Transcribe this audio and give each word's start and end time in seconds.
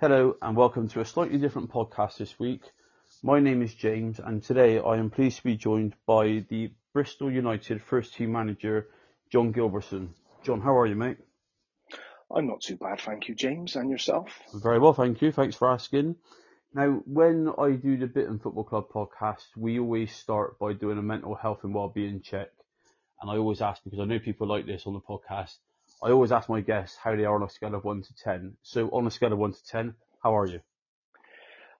Hello 0.00 0.36
and 0.40 0.56
welcome 0.56 0.86
to 0.86 1.00
a 1.00 1.04
slightly 1.04 1.38
different 1.38 1.72
podcast 1.72 2.18
this 2.18 2.38
week. 2.38 2.62
My 3.24 3.40
name 3.40 3.62
is 3.62 3.74
James 3.74 4.20
and 4.20 4.40
today 4.40 4.78
I 4.78 4.96
am 4.96 5.10
pleased 5.10 5.38
to 5.38 5.42
be 5.42 5.56
joined 5.56 5.96
by 6.06 6.44
the 6.48 6.70
Bristol 6.92 7.32
United 7.32 7.82
first 7.82 8.14
team 8.14 8.30
manager, 8.30 8.86
John 9.32 9.52
Gilbertson. 9.52 10.10
John, 10.44 10.60
how 10.60 10.78
are 10.78 10.86
you, 10.86 10.94
mate? 10.94 11.16
I'm 12.32 12.46
not 12.46 12.60
too 12.60 12.76
bad, 12.76 13.00
thank 13.00 13.26
you, 13.26 13.34
James. 13.34 13.74
And 13.74 13.90
yourself? 13.90 14.40
Very 14.54 14.78
well, 14.78 14.92
thank 14.92 15.20
you. 15.20 15.32
Thanks 15.32 15.56
for 15.56 15.68
asking. 15.68 16.14
Now, 16.72 17.02
when 17.04 17.52
I 17.58 17.72
do 17.72 17.96
the 17.96 18.06
Bitton 18.06 18.40
Football 18.40 18.62
Club 18.62 18.90
podcast, 18.94 19.46
we 19.56 19.80
always 19.80 20.14
start 20.14 20.60
by 20.60 20.74
doing 20.74 20.98
a 20.98 21.02
mental 21.02 21.34
health 21.34 21.64
and 21.64 21.74
well-being 21.74 22.22
check. 22.22 22.50
And 23.20 23.28
I 23.28 23.36
always 23.36 23.60
ask, 23.60 23.82
because 23.82 23.98
I 23.98 24.04
know 24.04 24.20
people 24.20 24.46
like 24.46 24.64
this 24.64 24.86
on 24.86 24.92
the 24.92 25.00
podcast, 25.00 25.56
I 26.02 26.10
always 26.10 26.32
ask 26.32 26.48
my 26.48 26.60
guests 26.60 26.96
how 26.96 27.16
they 27.16 27.24
are 27.24 27.34
on 27.34 27.42
a 27.42 27.50
scale 27.50 27.74
of 27.74 27.84
1 27.84 28.02
to 28.02 28.14
10. 28.14 28.56
So 28.62 28.88
on 28.88 29.06
a 29.06 29.10
scale 29.10 29.32
of 29.32 29.38
1 29.38 29.52
to 29.52 29.64
10, 29.64 29.94
how 30.22 30.36
are 30.36 30.46
you? 30.46 30.60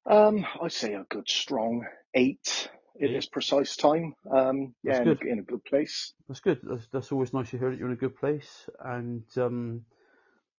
Um, 0.07 0.47
I'd 0.63 0.73
say 0.73 0.95
a 0.95 1.05
good 1.09 1.29
strong 1.29 1.87
8 2.15 2.69
at 3.03 3.11
this 3.11 3.27
precise 3.27 3.77
time. 3.77 4.15
Um, 4.31 4.75
yeah, 4.83 5.03
in 5.03 5.09
a, 5.09 5.17
in 5.27 5.39
a, 5.39 5.43
good 5.43 5.65
place. 5.65 6.15
That's 6.29 6.41
good. 6.41 6.61
That's, 6.63 6.87
that's 6.93 7.13
always 7.13 7.33
nice 7.33 7.51
to 7.51 7.59
hear 7.59 7.71
that 7.71 7.79
you're 7.79 7.89
in 7.89 7.95
a 7.95 7.97
good 7.97 8.17
place. 8.17 8.69
And 8.85 9.25
um, 9.37 9.85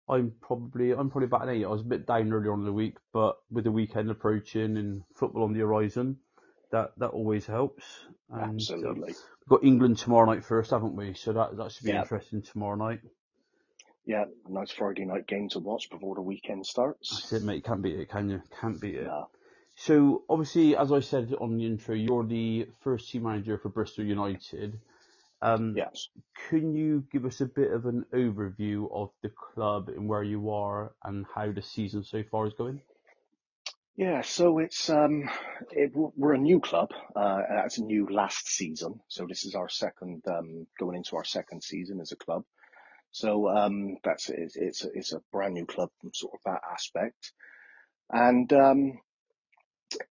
I'm 0.07 0.33
probably 0.41 0.91
I'm 0.91 1.09
probably 1.09 1.25
about 1.25 1.43
an 1.43 1.55
eight. 1.55 1.65
I 1.65 1.69
was 1.69 1.81
a 1.81 1.85
bit 1.85 2.07
down 2.07 2.31
earlier 2.31 2.53
on 2.53 2.59
in 2.59 2.65
the 2.65 2.73
week, 2.73 2.97
but 3.11 3.37
with 3.51 3.65
the 3.65 3.71
weekend 3.71 4.09
approaching 4.09 4.77
and 4.77 5.03
football 5.15 5.43
on 5.43 5.53
the 5.53 5.59
horizon, 5.59 6.17
that 6.71 6.91
that 6.97 7.09
always 7.09 7.45
helps. 7.45 7.83
And, 8.29 8.43
um, 8.43 8.55
Absolutely. 8.55 9.13
we've 9.13 9.49
got 9.49 9.63
England 9.63 9.97
tomorrow 9.97 10.31
night 10.31 10.45
first, 10.45 10.71
haven't 10.71 10.95
we? 10.95 11.13
So 11.13 11.33
that 11.33 11.57
that 11.57 11.71
should 11.71 11.85
be 11.85 11.91
yeah. 11.91 12.01
interesting 12.01 12.41
tomorrow 12.41 12.75
night. 12.75 13.01
Yeah, 14.09 14.25
a 14.47 14.51
nice 14.51 14.71
Friday 14.71 15.05
night 15.05 15.27
game 15.27 15.49
to 15.49 15.59
watch 15.59 15.91
before 15.91 16.15
the 16.15 16.21
weekend 16.23 16.65
starts. 16.65 17.11
That's 17.11 17.43
it, 17.43 17.45
mate. 17.45 17.63
Can't 17.63 17.83
beat 17.83 17.99
it, 17.99 18.09
can 18.09 18.27
you? 18.27 18.41
Can't 18.59 18.81
beat 18.81 18.95
it. 18.95 19.05
No. 19.05 19.29
So 19.75 20.23
obviously, 20.27 20.75
as 20.75 20.91
I 20.91 20.99
said 20.99 21.35
on 21.39 21.55
the 21.55 21.67
intro, 21.67 21.93
you're 21.93 22.25
the 22.25 22.69
first 22.81 23.11
team 23.11 23.21
manager 23.21 23.59
for 23.59 23.69
Bristol 23.69 24.03
United. 24.03 24.79
Um, 25.43 25.75
yes. 25.77 26.07
Can 26.49 26.73
you 26.73 27.03
give 27.11 27.23
us 27.23 27.39
a 27.41 27.45
bit 27.45 27.71
of 27.71 27.85
an 27.85 28.03
overview 28.11 28.91
of 28.91 29.11
the 29.21 29.29
club 29.29 29.89
and 29.89 30.09
where 30.09 30.23
you 30.23 30.49
are 30.49 30.91
and 31.03 31.27
how 31.35 31.51
the 31.51 31.61
season 31.61 32.03
so 32.03 32.23
far 32.31 32.47
is 32.47 32.53
going? 32.55 32.81
Yeah, 33.95 34.21
so 34.21 34.57
it's 34.57 34.89
um, 34.89 35.29
it, 35.69 35.91
we're 35.93 36.33
a 36.33 36.39
new 36.39 36.59
club. 36.61 36.93
Uh, 37.15 37.43
it's 37.63 37.77
a 37.77 37.83
new 37.83 38.07
last 38.09 38.47
season, 38.47 39.01
so 39.07 39.27
this 39.27 39.45
is 39.45 39.53
our 39.53 39.69
second 39.69 40.23
um, 40.27 40.65
going 40.79 40.97
into 40.97 41.15
our 41.15 41.25
second 41.25 41.61
season 41.61 41.99
as 41.99 42.11
a 42.11 42.15
club. 42.15 42.43
So 43.11 43.49
um, 43.49 43.97
that's 44.03 44.29
it's 44.29 44.55
it's 44.55 44.85
a, 44.85 44.89
it's 44.93 45.13
a 45.13 45.21
brand 45.31 45.55
new 45.55 45.65
club 45.65 45.89
from 45.99 46.11
sort 46.13 46.33
of 46.35 46.39
that 46.45 46.61
aspect, 46.71 47.33
and 48.11 48.51
um, 48.53 48.99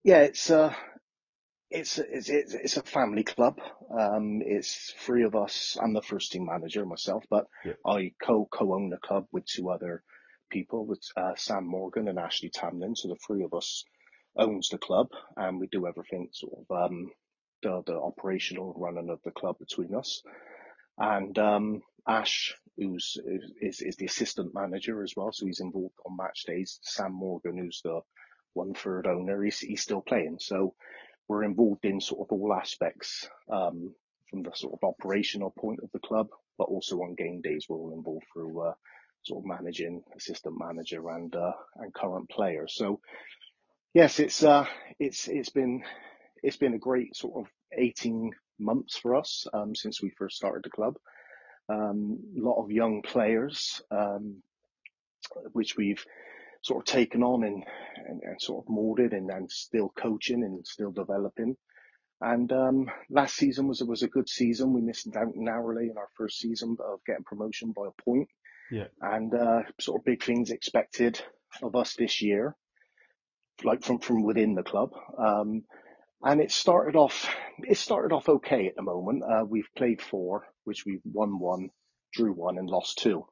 yeah, 0.04 0.20
it's 0.20 0.50
a, 0.50 0.60
uh, 0.60 0.74
it's, 1.70 1.98
it's, 1.98 2.28
it's 2.30 2.76
a 2.76 2.82
family 2.82 3.24
club. 3.24 3.58
Um, 3.90 4.40
it's 4.44 4.94
three 4.98 5.24
of 5.24 5.34
us. 5.34 5.76
I'm 5.82 5.92
the 5.92 6.02
first 6.02 6.32
team 6.32 6.46
manager 6.46 6.86
myself, 6.86 7.24
but 7.28 7.46
yeah. 7.64 7.72
I 7.84 8.12
co, 8.22 8.48
co-own 8.50 8.90
the 8.90 8.98
club 8.98 9.26
with 9.32 9.46
two 9.46 9.70
other 9.70 10.02
people 10.50 10.86
with, 10.86 11.00
uh, 11.16 11.32
Sam 11.36 11.66
Morgan 11.66 12.08
and 12.08 12.18
Ashley 12.18 12.50
Tamlin. 12.50 12.96
So 12.96 13.08
the 13.08 13.16
three 13.16 13.42
of 13.42 13.52
us 13.52 13.84
owns 14.36 14.68
the 14.68 14.78
club 14.78 15.08
and 15.36 15.58
we 15.58 15.66
do 15.66 15.86
everything 15.86 16.28
sort 16.32 16.54
of, 16.58 16.90
um, 16.90 17.10
the, 17.62 17.82
the 17.84 17.98
operational 17.98 18.72
running 18.76 19.10
of 19.10 19.18
the 19.24 19.32
club 19.32 19.58
between 19.58 19.94
us. 19.94 20.22
And, 20.98 21.36
um, 21.38 21.82
Ash, 22.08 22.54
who's, 22.76 23.16
is, 23.60 23.80
is 23.80 23.96
the 23.96 24.06
assistant 24.06 24.54
manager 24.54 25.02
as 25.02 25.14
well. 25.16 25.30
So 25.32 25.46
he's 25.46 25.60
involved 25.60 25.96
on 26.06 26.16
match 26.16 26.44
days. 26.46 26.78
Sam 26.82 27.12
Morgan, 27.12 27.58
who's 27.58 27.80
the, 27.84 28.00
one 28.54 28.74
third 28.74 29.06
owner, 29.06 29.42
he's, 29.42 29.60
he's 29.60 29.82
still 29.82 30.00
playing. 30.00 30.38
So 30.40 30.74
we're 31.28 31.44
involved 31.44 31.84
in 31.84 32.00
sort 32.00 32.26
of 32.26 32.32
all 32.32 32.54
aspects 32.54 33.28
um, 33.50 33.94
from 34.30 34.42
the 34.42 34.52
sort 34.54 34.74
of 34.74 34.88
operational 34.88 35.52
point 35.58 35.80
of 35.82 35.90
the 35.92 36.00
club, 36.00 36.28
but 36.58 36.64
also 36.64 36.96
on 36.98 37.14
game 37.14 37.40
days 37.42 37.66
we're 37.68 37.78
all 37.78 37.92
involved 37.92 38.26
through 38.32 38.60
uh, 38.68 38.72
sort 39.24 39.44
of 39.44 39.46
managing, 39.46 40.02
assistant 40.16 40.56
manager, 40.58 41.08
and 41.10 41.34
uh, 41.34 41.52
and 41.76 41.92
current 41.94 42.28
players. 42.30 42.74
So 42.76 43.00
yes, 43.94 44.20
it's 44.20 44.42
uh, 44.42 44.66
it's 44.98 45.28
it's 45.28 45.50
been 45.50 45.82
it's 46.42 46.56
been 46.56 46.74
a 46.74 46.78
great 46.78 47.16
sort 47.16 47.44
of 47.44 47.50
18 47.76 48.30
months 48.58 48.96
for 48.98 49.14
us 49.16 49.46
um, 49.52 49.74
since 49.74 50.02
we 50.02 50.10
first 50.10 50.36
started 50.36 50.64
the 50.64 50.70
club. 50.70 50.94
Um, 51.68 52.18
a 52.38 52.40
lot 52.40 52.62
of 52.62 52.70
young 52.70 53.02
players, 53.02 53.80
um, 53.90 54.42
which 55.52 55.76
we've 55.76 56.04
sort 56.62 56.86
of 56.86 56.92
taken 56.92 57.22
on 57.22 57.44
and, 57.44 57.64
and, 58.08 58.22
and 58.22 58.40
sort 58.40 58.64
of 58.64 58.68
molded 58.68 59.12
and, 59.12 59.30
and 59.30 59.50
still 59.50 59.92
coaching 59.96 60.42
and 60.42 60.66
still 60.66 60.92
developing. 60.92 61.56
And 62.20 62.50
um, 62.52 62.90
last 63.10 63.36
season 63.36 63.68
was 63.68 63.82
was 63.82 64.02
a 64.02 64.08
good 64.08 64.28
season. 64.28 64.72
We 64.72 64.80
missed 64.80 65.14
out 65.16 65.34
narrowly 65.34 65.88
in 65.90 65.98
our 65.98 66.08
first 66.16 66.38
season 66.38 66.76
of 66.80 67.00
getting 67.06 67.24
promotion 67.24 67.72
by 67.76 67.88
a 67.88 68.02
point. 68.02 68.28
Yeah. 68.70 68.86
And 69.00 69.34
uh, 69.34 69.62
sort 69.78 70.00
of 70.00 70.04
big 70.04 70.22
things 70.22 70.50
expected 70.50 71.20
of 71.62 71.76
us 71.76 71.94
this 71.94 72.22
year, 72.22 72.56
like 73.64 73.82
from 73.82 73.98
from 73.98 74.22
within 74.22 74.54
the 74.54 74.62
club. 74.62 74.90
Um, 75.18 75.64
and 76.22 76.40
it 76.40 76.50
started 76.50 76.96
off 76.96 77.28
it 77.58 77.76
started 77.76 78.14
off 78.14 78.28
okay 78.28 78.66
at 78.66 78.76
the 78.76 78.82
moment. 78.82 79.22
Uh, 79.22 79.44
we've 79.44 79.68
played 79.76 80.00
four, 80.00 80.46
which 80.66 80.84
we've 80.84 81.02
won 81.04 81.38
one, 81.38 81.70
drew 82.12 82.32
one, 82.32 82.58
and 82.58 82.68
lost 82.68 82.98
two. 82.98 83.26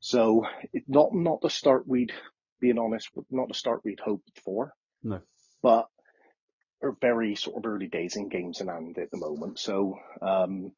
So 0.00 0.44
it, 0.72 0.84
not 0.86 1.14
not 1.14 1.40
the 1.40 1.50
start 1.50 1.86
we'd 1.86 2.12
being 2.60 2.78
honest, 2.78 3.08
not 3.30 3.48
the 3.48 3.54
start 3.54 3.82
we'd 3.84 4.00
hoped 4.00 4.40
for. 4.44 4.74
No. 5.02 5.20
But 5.62 5.86
are 6.82 6.96
very 7.00 7.34
sort 7.34 7.56
of 7.56 7.70
early 7.70 7.88
days 7.88 8.16
in 8.16 8.28
games 8.28 8.60
in 8.60 8.68
hand 8.68 8.98
at 8.98 9.10
the 9.10 9.18
moment. 9.18 9.58
So 9.58 9.98
um, 10.22 10.72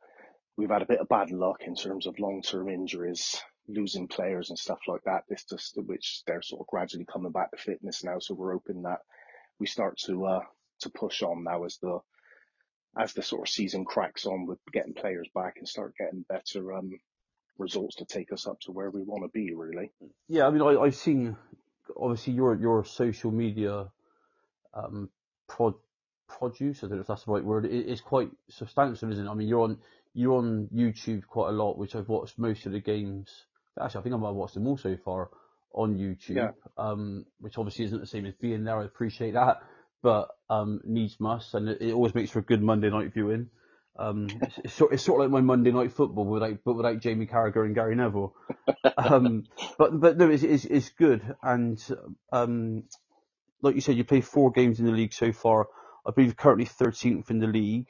we've 0.57 0.71
had 0.71 0.83
a 0.83 0.87
bit 0.87 1.01
of 1.01 1.09
bad 1.09 1.31
luck 1.31 1.63
in 1.67 1.75
terms 1.75 2.07
of 2.07 2.19
long 2.19 2.43
term 2.43 2.69
injuries, 2.69 3.41
losing 3.69 4.09
players 4.09 4.51
and 4.51 4.59
stuff 4.59 4.81
like 4.89 5.03
that. 5.05 5.25
This 5.29 5.45
just 5.45 5.77
which 5.77 6.23
they're 6.27 6.43
sort 6.43 6.63
of 6.63 6.67
gradually 6.67 7.07
coming 7.11 7.33
back 7.33 7.51
to 7.51 7.57
fitness 7.59 8.03
now. 8.05 8.19
So 8.19 8.35
we're 8.35 8.53
hoping 8.53 8.83
that 8.83 9.01
we 9.59 9.67
start 9.67 9.99
to 10.07 10.25
uh, 10.25 10.41
to 10.81 10.91
push 10.91 11.23
on 11.23 11.45
now 11.45 11.65
as 11.65 11.79
the 11.83 11.99
as 12.99 13.13
the 13.13 13.23
sort 13.23 13.43
of 13.43 13.49
season 13.49 13.85
cracks 13.85 14.27
on 14.27 14.47
with 14.47 14.59
getting 14.73 14.95
players 14.95 15.29
back 15.35 15.57
and 15.59 15.69
start 15.69 15.95
getting 15.97 16.25
better 16.29 16.73
um, 16.73 16.99
results 17.59 17.97
to 17.97 18.05
take 18.05 18.33
us 18.33 18.47
up 18.47 18.59
to 18.61 18.73
where 18.73 18.91
we 18.91 19.03
want 19.03 19.23
to 19.23 19.29
be. 19.29 19.55
Really. 19.55 19.91
Yeah, 20.29 20.47
I 20.47 20.51
mean, 20.51 20.63
I, 20.63 20.81
I've 20.81 20.97
seen 20.97 21.37
obviously 21.97 22.33
your 22.33 22.55
your 22.55 22.85
social 22.85 23.31
media 23.31 23.91
um, 24.75 25.11
prod, 25.49 25.75
produce, 26.29 26.83
I 26.83 26.87
don't 26.87 26.97
know 26.97 27.03
if 27.03 27.07
that's 27.07 27.25
the 27.25 27.33
right 27.33 27.45
word, 27.45 27.67
it, 27.67 27.73
it's 27.73 28.01
quite 28.01 28.31
substantial, 28.49 29.11
isn't 29.11 29.27
it? 29.27 29.31
I 29.31 29.35
mean, 29.35 29.49
you're 29.49 29.63
on 29.63 29.79
you're 30.15 30.37
on 30.37 30.69
YouTube 30.75 31.27
quite 31.27 31.51
a 31.51 31.53
lot, 31.53 31.79
which 31.79 31.95
I've 31.95 32.09
watched 32.09 32.39
most 32.39 32.67
of 32.67 32.73
the 32.73 32.81
games. 32.81 33.47
Actually, 33.81 34.01
I 34.01 34.03
think 34.03 34.15
I've 34.15 34.21
watched 34.21 34.55
them 34.55 34.67
all 34.67 34.77
so 34.77 34.97
far 35.05 35.31
on 35.73 35.97
YouTube, 35.97 36.37
yeah. 36.37 36.51
um, 36.77 37.25
which 37.39 37.59
obviously 37.59 37.85
isn't 37.85 38.01
the 38.01 38.07
same 38.07 38.27
as 38.27 38.35
being 38.35 38.65
there. 38.65 38.81
I 38.81 38.85
appreciate 38.85 39.35
that, 39.35 39.63
but 40.03 40.29
um, 40.49 40.81
needs 40.85 41.19
must, 41.21 41.55
and 41.55 41.69
it, 41.69 41.81
it 41.81 41.93
always 41.93 42.15
makes 42.15 42.31
for 42.31 42.39
a 42.39 42.45
good 42.45 42.63
Monday 42.63 42.91
night 42.91 43.13
viewing. 43.13 43.49
Um, 43.99 44.29
it's, 44.43 44.59
it's, 44.65 44.75
sort, 44.75 44.93
it's 44.95 45.03
sort 45.03 45.21
of 45.21 45.31
like 45.31 45.33
my 45.33 45.45
Monday 45.45 45.73
night 45.73 45.93
football 45.93 46.25
without, 46.25 46.59
but 46.65 46.75
without 46.75 47.01
Jamie 47.01 47.27
Carragher 47.27 47.65
and 47.65 47.75
Gary 47.75 47.95
Neville. 47.95 48.35
Um, 48.97 49.45
but, 49.79 49.99
but 49.99 50.19
no, 50.19 50.31
it's, 50.31 50.43
it's, 50.43 50.65
it's 50.65 50.91
good. 50.91 51.23
And, 51.43 51.83
um, 52.33 52.85
like 53.63 53.75
you 53.75 53.81
said, 53.81 53.97
you 53.97 54.05
played 54.05 54.25
four 54.25 54.51
games 54.51 54.79
in 54.79 54.87
the 54.87 54.93
league 54.93 55.13
so 55.13 55.33
far. 55.33 55.69
I 56.07 56.13
believe 56.13 56.37
currently 56.37 56.65
13th 56.65 57.31
in 57.31 57.41
the 57.41 57.47
league. 57.47 57.89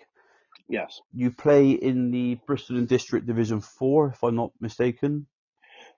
Yes. 0.69 1.01
You 1.13 1.31
play 1.31 1.71
in 1.71 2.11
the 2.11 2.39
Bristol 2.47 2.77
and 2.77 2.89
District 2.89 3.27
Division 3.27 3.61
4, 3.61 4.11
if 4.11 4.23
I'm 4.23 4.37
not 4.37 4.53
mistaken. 4.61 5.27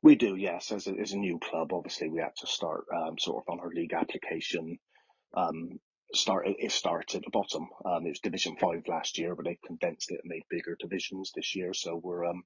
We 0.02 0.16
do, 0.16 0.34
yes. 0.36 0.72
As 0.72 0.86
a, 0.86 0.92
as 0.92 1.12
a 1.12 1.18
new 1.18 1.38
club, 1.38 1.72
obviously 1.72 2.08
we 2.08 2.20
had 2.20 2.34
to 2.40 2.46
start 2.46 2.84
um, 2.94 3.18
sort 3.18 3.44
of 3.44 3.52
on 3.52 3.60
our 3.60 3.70
league 3.70 3.92
application 3.92 4.78
um, 5.34 5.78
start 6.14 6.46
it 6.46 6.72
started 6.72 7.16
at 7.16 7.22
the 7.24 7.30
bottom. 7.30 7.68
Um, 7.84 8.06
it 8.06 8.10
was 8.10 8.20
Division 8.20 8.56
Five 8.56 8.82
last 8.88 9.18
year, 9.18 9.34
but 9.34 9.44
they 9.44 9.58
condensed 9.66 10.10
it 10.10 10.20
and 10.22 10.30
made 10.30 10.44
bigger 10.50 10.76
divisions 10.78 11.32
this 11.34 11.54
year. 11.56 11.74
So 11.74 12.00
we're 12.02 12.26
um, 12.26 12.44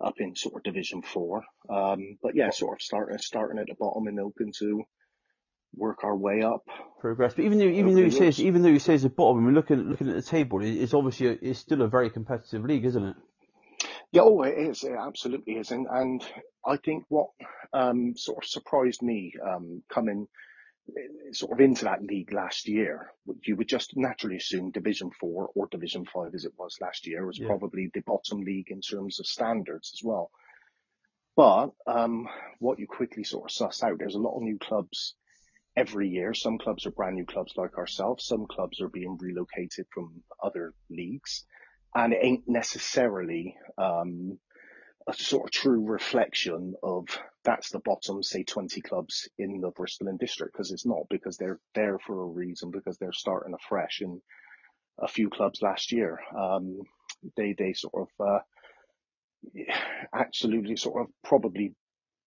up 0.00 0.14
in 0.18 0.36
sort 0.36 0.56
of 0.56 0.62
Division 0.62 1.02
Four. 1.02 1.44
Um, 1.68 2.18
but 2.22 2.34
yeah, 2.34 2.50
sort 2.50 2.78
of 2.78 2.82
starting 2.82 3.18
starting 3.18 3.58
at 3.58 3.66
the 3.66 3.74
bottom 3.78 4.06
and 4.06 4.18
hoping 4.18 4.52
to 4.58 4.84
work 5.74 6.04
our 6.04 6.16
way 6.16 6.42
up. 6.42 6.64
Progress, 7.00 7.34
but 7.34 7.44
even 7.44 7.58
though 7.58 7.64
even 7.64 7.94
though 7.94 8.04
he 8.04 8.10
says 8.10 8.40
even 8.40 8.62
though 8.62 8.72
he 8.72 8.78
says 8.78 9.02
the 9.02 9.08
bottom, 9.08 9.42
I 9.42 9.46
mean 9.46 9.54
looking 9.54 9.78
looking 9.88 10.08
at 10.08 10.16
the 10.16 10.22
table, 10.22 10.62
it's 10.62 10.94
obviously 10.94 11.28
a, 11.28 11.38
it's 11.40 11.58
still 11.58 11.82
a 11.82 11.88
very 11.88 12.10
competitive 12.10 12.64
league, 12.64 12.84
isn't 12.84 13.04
it? 13.04 13.16
Yeah, 14.12 14.22
oh, 14.22 14.42
it 14.42 14.58
is. 14.58 14.82
It 14.82 14.96
absolutely 14.98 15.54
is, 15.54 15.70
and 15.70 15.86
and 15.90 16.22
I 16.66 16.76
think 16.76 17.04
what 17.08 17.30
um, 17.72 18.14
sort 18.16 18.44
of 18.44 18.50
surprised 18.50 19.02
me 19.02 19.32
um, 19.42 19.82
coming 19.88 20.26
sort 21.32 21.52
of 21.52 21.60
into 21.60 21.84
that 21.84 22.02
league 22.02 22.32
last 22.32 22.68
year, 22.68 23.12
you 23.44 23.56
would 23.56 23.68
just 23.68 23.96
naturally 23.96 24.36
assume 24.36 24.70
Division 24.70 25.10
Four 25.18 25.50
or 25.54 25.68
Division 25.70 26.04
Five, 26.04 26.34
as 26.34 26.44
it 26.44 26.52
was 26.58 26.78
last 26.80 27.06
year, 27.06 27.26
was 27.26 27.38
yeah. 27.38 27.46
probably 27.46 27.90
the 27.92 28.00
bottom 28.00 28.40
league 28.40 28.70
in 28.70 28.80
terms 28.80 29.20
of 29.20 29.26
standards 29.26 29.92
as 29.94 30.04
well. 30.04 30.30
But 31.36 31.70
um, 31.86 32.28
what 32.58 32.78
you 32.78 32.86
quickly 32.86 33.24
sort 33.24 33.50
of 33.50 33.54
suss 33.54 33.82
out, 33.82 33.98
there's 33.98 34.14
a 34.14 34.20
lot 34.20 34.36
of 34.36 34.42
new 34.42 34.58
clubs 34.58 35.14
every 35.76 36.08
year. 36.08 36.34
Some 36.34 36.58
clubs 36.58 36.86
are 36.86 36.90
brand 36.90 37.14
new 37.14 37.26
clubs 37.26 37.54
like 37.56 37.78
ourselves. 37.78 38.26
Some 38.26 38.46
clubs 38.46 38.80
are 38.80 38.88
being 38.88 39.16
relocated 39.18 39.86
from 39.92 40.22
other 40.42 40.74
leagues, 40.90 41.44
and 41.94 42.12
it 42.12 42.20
ain't 42.22 42.48
necessarily 42.48 43.56
um, 43.78 44.38
a 45.10 45.22
sort 45.22 45.44
of 45.46 45.50
true 45.50 45.84
reflection 45.84 46.74
of 46.82 47.06
that's 47.44 47.70
the 47.70 47.80
bottom, 47.80 48.22
say 48.22 48.42
20 48.42 48.80
clubs 48.80 49.28
in 49.38 49.60
the 49.60 49.70
Bristol 49.70 50.08
and 50.08 50.18
district 50.18 50.52
because 50.52 50.70
it's 50.70 50.86
not 50.86 51.08
because 51.08 51.36
they're 51.36 51.58
there 51.74 51.98
for 51.98 52.22
a 52.22 52.26
reason 52.26 52.70
because 52.70 52.98
they're 52.98 53.12
starting 53.12 53.54
afresh 53.54 54.00
and 54.00 54.20
a 54.98 55.08
few 55.08 55.30
clubs 55.30 55.62
last 55.62 55.92
year. 55.92 56.20
Um, 56.38 56.80
they 57.36 57.54
they 57.56 57.72
sort 57.72 58.08
of 58.20 58.26
uh, 58.26 58.38
absolutely 60.14 60.76
sort 60.76 61.02
of 61.02 61.12
probably 61.24 61.74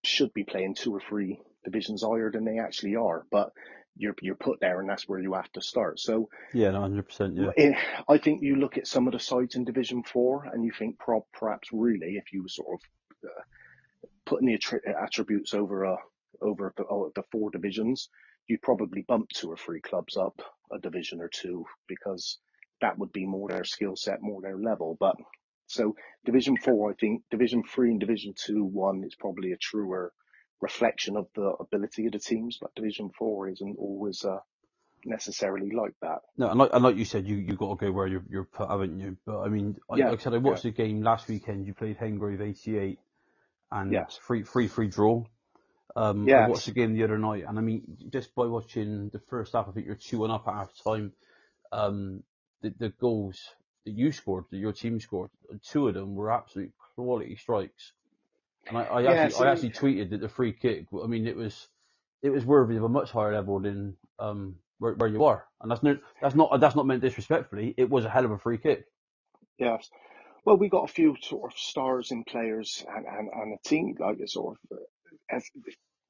should 0.04 0.34
be 0.34 0.44
playing 0.44 0.76
two 0.76 0.94
or 0.94 1.02
three 1.08 1.40
divisions 1.64 2.04
higher 2.04 2.32
than 2.32 2.44
they 2.44 2.60
actually 2.60 2.96
are, 2.96 3.26
but 3.32 3.52
you're 3.95 4.16
you're 4.22 4.36
put 4.36 4.60
there 4.60 4.80
and 4.80 4.90
that's 4.90 5.07
where 5.07 5.19
you 5.19 5.34
have 5.34 5.51
to 5.54 5.62
start. 5.62 6.00
So 6.00 6.30
yeah, 6.54 6.72
hundred 6.72 7.07
percent. 7.07 7.38
Yeah, 7.38 7.80
I 8.07 8.18
think 8.18 8.42
you 8.42 8.56
look 8.56 8.78
at 8.78 8.88
some 8.88 9.07
of 9.07 9.13
the 9.13 9.19
sides 9.19 9.56
in 9.56 9.66
Division 9.66 10.04
Four 10.04 10.45
and 10.51 10.63
you 10.63 10.72
think 10.78 10.98
perhaps 11.00 11.69
really 11.72 12.16
if 12.16 12.34
you 12.34 12.44
were 12.44 12.50
sort 12.50 12.80
of 12.80 13.30
uh, 13.30 14.07
putting 14.25 14.48
the 14.48 14.60
attributes 15.01 15.54
over 15.54 15.84
a 15.84 15.98
over 16.42 16.74
the, 16.75 16.84
oh, 16.90 17.12
the 17.16 17.24
four 17.31 17.51
divisions, 17.51 18.10
you'd 18.48 18.62
probably 18.62 19.04
bump 19.07 19.30
two 19.30 19.50
or 19.50 19.57
three 19.57 19.81
clubs 19.81 20.18
up 20.18 20.42
a 20.72 20.80
division 20.80 21.22
or 21.22 21.30
two 21.30 21.66
because 21.88 22.39
that 22.81 22.98
would 22.98 23.13
be 23.13 23.25
more 23.25 23.50
their 23.50 23.63
skill 23.63 23.96
set, 23.96 24.22
more 24.22 24.42
their 24.42 24.57
level. 24.57 24.98
But 25.00 25.16
so 25.68 25.96
Division 26.25 26.57
Four, 26.57 26.92
I 26.92 26.94
think 26.96 27.24
Division 27.31 27.63
Three 27.63 27.92
and 27.92 28.00
Division 28.00 28.34
Two, 28.36 28.63
one 28.63 29.04
is 29.06 29.16
probably 29.16 29.51
a 29.51 29.57
truer 29.57 30.12
reflection 30.63 31.18
of 31.18 31.27
the 31.36 31.54
ability 31.60 32.07
of 32.07 32.13
the 32.13 32.19
teams, 32.19 32.57
but 32.60 32.74
Division 32.74 33.12
Four 33.18 33.50
isn't 33.50 33.77
always 33.77 34.24
uh, 34.25 34.39
necessarily 35.06 35.71
like 35.71 35.94
that. 36.01 36.21
No, 36.38 36.50
and 36.50 36.60
like, 36.60 36.69
and 36.74 36.83
like 36.83 36.95
you 36.95 37.06
said, 37.06 37.27
you 37.27 37.36
you 37.36 37.56
got 37.56 37.77
to 37.77 37.86
go 37.86 37.92
where 37.92 38.07
you're, 38.07 38.24
you're 38.30 38.45
put, 38.45 38.69
haven't 38.69 39.00
you? 39.00 39.18
But 39.25 39.42
I 39.42 39.50
mean, 39.50 39.75
yeah, 39.94 40.10
like 40.10 40.21
I 40.21 40.24
said, 40.24 40.33
I 40.33 40.38
watched 40.38 40.65
yeah. 40.65 40.71
the 40.71 40.77
game 40.77 41.04
last 41.04 41.27
weekend. 41.27 41.68
You 41.68 41.74
played 41.74 42.00
Hengrove 42.00 42.42
88, 42.42 43.00
and 43.71 43.92
yes. 43.92 44.18
free 44.21 44.44
free 44.44 44.68
free 44.68 44.88
draw. 44.88 45.24
Um, 45.95 46.27
yes. 46.27 46.45
I 46.45 46.50
watched 46.50 46.65
the 46.65 46.71
game 46.71 46.94
the 46.94 47.04
other 47.04 47.19
night, 47.19 47.44
and 47.48 47.60
I 47.60 47.62
mean, 47.62 47.83
just 48.12 48.33
by 48.33 48.45
watching 48.45 49.10
the 49.10 49.19
first 49.30 49.54
half, 49.54 49.68
I 49.68 49.71
think 49.71 49.86
you're 49.86 49.95
two 49.95 50.19
one 50.19 50.31
up 50.31 50.48
at 50.48 50.56
half 50.56 50.71
time. 50.83 51.12
Um, 51.71 52.24
the, 52.62 52.74
the 52.80 52.89
goals 52.89 53.39
that 53.86 53.92
you 53.92 54.12
scored, 54.12 54.45
that 54.50 54.57
your 54.57 54.71
team 54.71 55.00
scored, 55.00 55.30
two 55.69 55.88
of 55.88 55.94
them 55.94 56.15
were 56.15 56.31
absolute 56.31 56.71
quality 56.95 57.36
strikes. 57.36 57.94
And 58.68 58.77
I, 58.77 58.83
I 58.83 59.01
yeah, 59.01 59.12
actually, 59.12 59.38
so 59.38 59.44
I 59.45 59.51
actually 59.51 59.69
tweeted 59.71 60.10
that 60.12 60.21
the 60.21 60.30
free 60.30 60.54
kick. 60.54 60.86
I 61.04 61.07
mean, 61.07 61.27
it 61.27 61.36
was, 61.36 61.68
it 62.21 62.30
was 62.30 62.45
worthy 62.45 62.77
of 62.77 62.83
a 62.83 62.89
much 62.89 63.12
higher 63.12 63.33
level 63.33 63.60
than 63.60 63.98
um, 64.19 64.56
where, 64.80 64.94
where 64.94 65.10
you 65.10 65.25
are, 65.25 65.45
and 65.62 65.69
that's 65.69 65.83
not 65.83 65.98
that's 66.21 66.36
not 66.36 66.60
that's 66.60 66.75
not 66.75 66.86
meant 66.86 67.01
disrespectfully. 67.01 67.74
It 67.77 67.89
was 67.89 68.06
a 68.06 68.10
hell 68.10 68.25
of 68.25 68.31
a 68.31 68.38
free 68.38 68.57
kick. 68.57 68.86
Yes. 69.57 69.89
Well, 70.45 70.57
we 70.57 70.69
got 70.69 70.89
a 70.89 70.94
few 70.94 71.15
sort 71.21 71.51
of 71.51 71.57
stars 71.57 72.12
in 72.12 72.25
players 72.25 72.86
and, 72.94 73.06
and, 73.06 73.30
and 73.33 73.54
a 73.54 73.68
team 73.69 73.95
like 73.98 74.19
a 74.19 74.27
sort 74.27 74.57
of 74.71 74.80
as, 75.31 75.45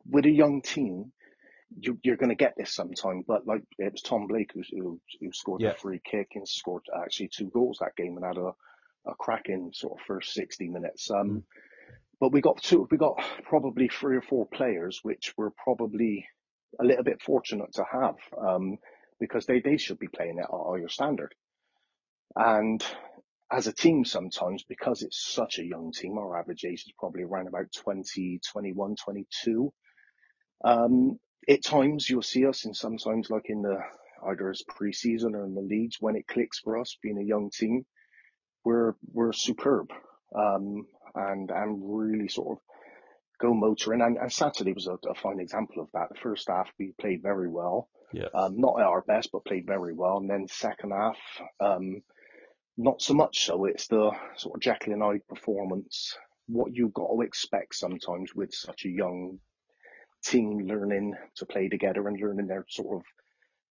with 0.09 0.25
a 0.25 0.29
young 0.31 0.61
team, 0.61 1.11
you, 1.79 1.97
are 2.07 2.15
going 2.15 2.29
to 2.29 2.35
get 2.35 2.55
this 2.57 2.73
sometime. 2.73 3.23
But 3.27 3.45
like 3.47 3.61
it 3.77 3.91
was 3.91 4.01
Tom 4.01 4.27
Blake 4.27 4.51
who 4.53 4.63
who, 4.71 4.99
who 5.19 5.31
scored 5.31 5.61
yeah. 5.61 5.71
a 5.71 5.75
free 5.75 6.01
kick 6.03 6.31
and 6.35 6.47
scored 6.47 6.83
actually 7.03 7.29
two 7.29 7.49
goals 7.49 7.79
that 7.79 7.95
game 7.95 8.17
and 8.17 8.25
had 8.25 8.37
a 8.37 8.53
a 9.05 9.15
cracking 9.15 9.71
sort 9.73 9.99
of 9.99 10.05
first 10.05 10.33
sixty 10.33 10.67
minutes. 10.67 11.11
Um, 11.11 11.29
mm. 11.29 11.43
But 12.23 12.31
we 12.31 12.39
got 12.39 12.63
two, 12.63 12.87
we 12.89 12.97
got 12.97 13.21
probably 13.43 13.89
three 13.89 14.15
or 14.15 14.21
four 14.21 14.47
players, 14.47 15.01
which 15.03 15.33
were 15.35 15.51
probably 15.61 16.25
a 16.79 16.85
little 16.85 17.03
bit 17.03 17.21
fortunate 17.21 17.73
to 17.73 17.83
have, 17.83 18.15
um, 18.41 18.77
because 19.19 19.45
they, 19.45 19.59
they 19.59 19.75
should 19.75 19.99
be 19.99 20.07
playing 20.07 20.39
at 20.39 20.47
a 20.49 20.57
higher 20.57 20.87
standard. 20.87 21.35
And 22.33 22.81
as 23.51 23.67
a 23.67 23.73
team 23.73 24.05
sometimes, 24.05 24.63
because 24.63 25.01
it's 25.01 25.21
such 25.21 25.59
a 25.59 25.65
young 25.65 25.91
team, 25.91 26.17
our 26.17 26.39
average 26.39 26.63
age 26.63 26.85
is 26.87 26.93
probably 26.97 27.23
around 27.23 27.49
about 27.49 27.73
20, 27.75 28.39
21, 28.53 28.95
22. 29.03 29.73
Um, 30.63 31.19
at 31.49 31.61
times 31.61 32.09
you'll 32.09 32.21
see 32.21 32.45
us 32.45 32.63
and 32.63 32.73
sometimes 32.73 33.29
like 33.29 33.49
in 33.49 33.63
the, 33.63 33.79
either 34.29 34.49
as 34.49 34.63
pre-season 34.69 35.35
or 35.35 35.43
in 35.43 35.55
the 35.55 35.61
leagues, 35.61 35.97
when 35.99 36.15
it 36.15 36.27
clicks 36.27 36.59
for 36.59 36.79
us 36.79 36.95
being 37.03 37.17
a 37.17 37.27
young 37.27 37.49
team, 37.53 37.85
we're, 38.63 38.93
we're 39.11 39.33
superb. 39.33 39.91
Um, 40.33 40.85
and 41.15 41.51
and 41.51 41.79
really 41.83 42.27
sort 42.27 42.57
of 42.57 42.63
go 43.39 43.53
motoring. 43.53 44.01
And, 44.01 44.17
and 44.17 44.31
Saturday 44.31 44.73
was 44.73 44.87
a, 44.87 44.93
a, 45.09 45.15
fine 45.15 45.39
example 45.39 45.81
of 45.81 45.89
that. 45.93 46.09
The 46.09 46.19
first 46.19 46.47
half 46.47 46.71
we 46.79 46.93
played 46.99 47.21
very 47.21 47.49
well, 47.49 47.89
yeah. 48.13 48.27
Um, 48.33 48.59
not 48.59 48.79
at 48.79 48.85
our 48.85 49.01
best, 49.01 49.29
but 49.33 49.43
played 49.43 49.65
very 49.65 49.93
well. 49.93 50.17
And 50.17 50.29
then 50.29 50.47
second 50.47 50.91
half, 50.91 51.17
um, 51.59 52.03
not 52.77 53.01
so 53.01 53.15
much 53.15 53.45
so. 53.45 53.65
It's 53.65 53.87
the 53.87 54.11
sort 54.37 54.55
of 54.55 54.61
Jekyll 54.61 54.93
and 54.93 55.01
Hyde 55.01 55.27
performance. 55.27 56.15
What 56.45 56.73
you 56.73 56.89
got 56.89 57.07
to 57.07 57.21
expect 57.21 57.75
sometimes 57.75 58.35
with 58.35 58.53
such 58.53 58.85
a 58.85 58.89
young 58.89 59.39
team 60.23 60.59
learning 60.67 61.15
to 61.37 61.45
play 61.45 61.69
together 61.69 62.07
and 62.07 62.19
learning 62.21 62.47
their 62.47 62.65
sort 62.69 62.97
of 62.97 63.03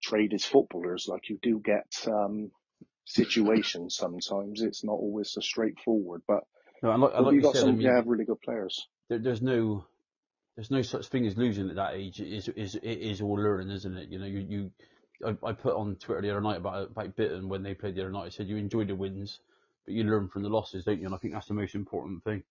trade 0.02 0.34
as 0.34 0.44
footballers. 0.44 1.06
Like 1.08 1.28
you 1.28 1.38
do 1.40 1.60
get 1.64 1.86
um, 2.08 2.50
situations 3.06 3.96
sometimes. 3.96 4.60
It's 4.60 4.84
not 4.84 4.94
always 4.94 5.30
so 5.30 5.40
straightforward, 5.40 6.22
but 6.26 6.42
no, 6.82 6.90
and 6.90 7.02
like, 7.02 7.12
and 7.14 7.26
like 7.26 7.34
you 7.34 7.42
got 7.42 7.54
said, 7.54 7.60
some, 7.60 7.68
I 7.70 7.72
mean, 7.72 7.80
yeah, 7.82 8.02
really 8.04 8.24
good 8.24 8.40
players. 8.40 8.88
There, 9.08 9.18
there's 9.18 9.42
no, 9.42 9.84
there's 10.56 10.70
no 10.70 10.82
such 10.82 11.06
thing 11.06 11.26
as 11.26 11.36
losing 11.36 11.70
at 11.70 11.76
that 11.76 11.94
age. 11.94 12.20
It 12.20 12.32
is, 12.32 12.48
is, 12.48 12.74
it 12.74 12.82
is 12.82 13.20
all 13.20 13.34
learning, 13.34 13.70
isn't 13.70 13.96
it? 13.96 14.08
You 14.08 14.18
know, 14.18 14.26
you, 14.26 14.46
you, 14.48 14.70
I, 15.24 15.48
I 15.48 15.52
put 15.52 15.76
on 15.76 15.96
Twitter 15.96 16.22
the 16.22 16.30
other 16.30 16.40
night 16.40 16.56
about 16.56 16.90
about 16.90 17.16
Bitton 17.16 17.46
when 17.46 17.62
they 17.62 17.74
played 17.74 17.94
the 17.94 18.02
other 18.02 18.10
night. 18.10 18.26
I 18.26 18.28
said 18.30 18.48
you 18.48 18.56
enjoy 18.56 18.84
the 18.84 18.96
wins, 18.96 19.38
but 19.84 19.94
you 19.94 20.04
learn 20.04 20.28
from 20.28 20.42
the 20.42 20.48
losses, 20.48 20.84
don't 20.84 20.98
you? 20.98 21.06
And 21.06 21.14
I 21.14 21.18
think 21.18 21.34
that's 21.34 21.48
the 21.48 21.54
most 21.54 21.74
important 21.74 22.24
thing. 22.24 22.42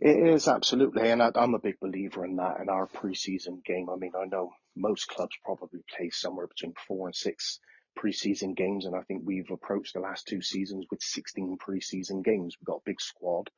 It 0.00 0.34
is 0.34 0.48
absolutely, 0.48 1.08
and 1.08 1.22
I, 1.22 1.30
am 1.36 1.54
a 1.54 1.58
big 1.58 1.80
believer 1.80 2.24
in 2.24 2.36
that. 2.36 2.60
In 2.60 2.68
our 2.68 2.86
pre-season 2.86 3.62
game, 3.64 3.88
I 3.88 3.96
mean, 3.96 4.12
I 4.20 4.26
know 4.26 4.52
most 4.76 5.08
clubs 5.08 5.36
probably 5.44 5.80
play 5.96 6.10
somewhere 6.10 6.46
between 6.46 6.74
four 6.86 7.06
and 7.06 7.14
six 7.14 7.60
preseason 7.98 8.56
games, 8.56 8.86
and 8.86 8.94
I 8.94 9.02
think 9.02 9.22
we've 9.24 9.50
approached 9.50 9.94
the 9.94 10.00
last 10.00 10.26
two 10.26 10.42
seasons 10.42 10.86
with 10.90 11.02
16 11.02 11.58
preseason 11.58 12.24
games. 12.24 12.56
We've 12.58 12.66
got 12.66 12.78
a 12.78 12.86
big 12.86 13.00
squad, 13.00 13.50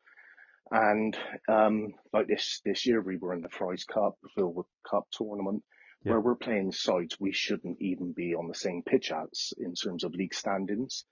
and 0.71 1.17
um, 1.49 1.94
like 2.12 2.27
this 2.27 2.61
this 2.65 2.87
year, 2.87 3.00
we 3.00 3.17
were 3.17 3.35
in 3.35 3.43
the 3.43 3.49
Fry's 3.49 3.85
Cup, 3.85 4.17
the 4.23 4.41
Philwood 4.41 4.67
Cup 4.88 5.06
tournament, 5.12 5.62
yeah. 6.05 6.12
where 6.12 6.21
we're 6.21 6.37
playing 6.37 6.73
sides 6.73 7.19
we 7.21 7.33
shouldn't 7.33 7.81
even 7.81 8.12
be 8.12 8.35
on 8.35 8.49
the 8.49 8.55
same 8.55 8.83
pitch 8.83 9.12
as 9.12 9.52
in 9.59 9.75
terms 9.75 10.05
of 10.05 10.14
league 10.14 10.35
standings, 10.35 11.05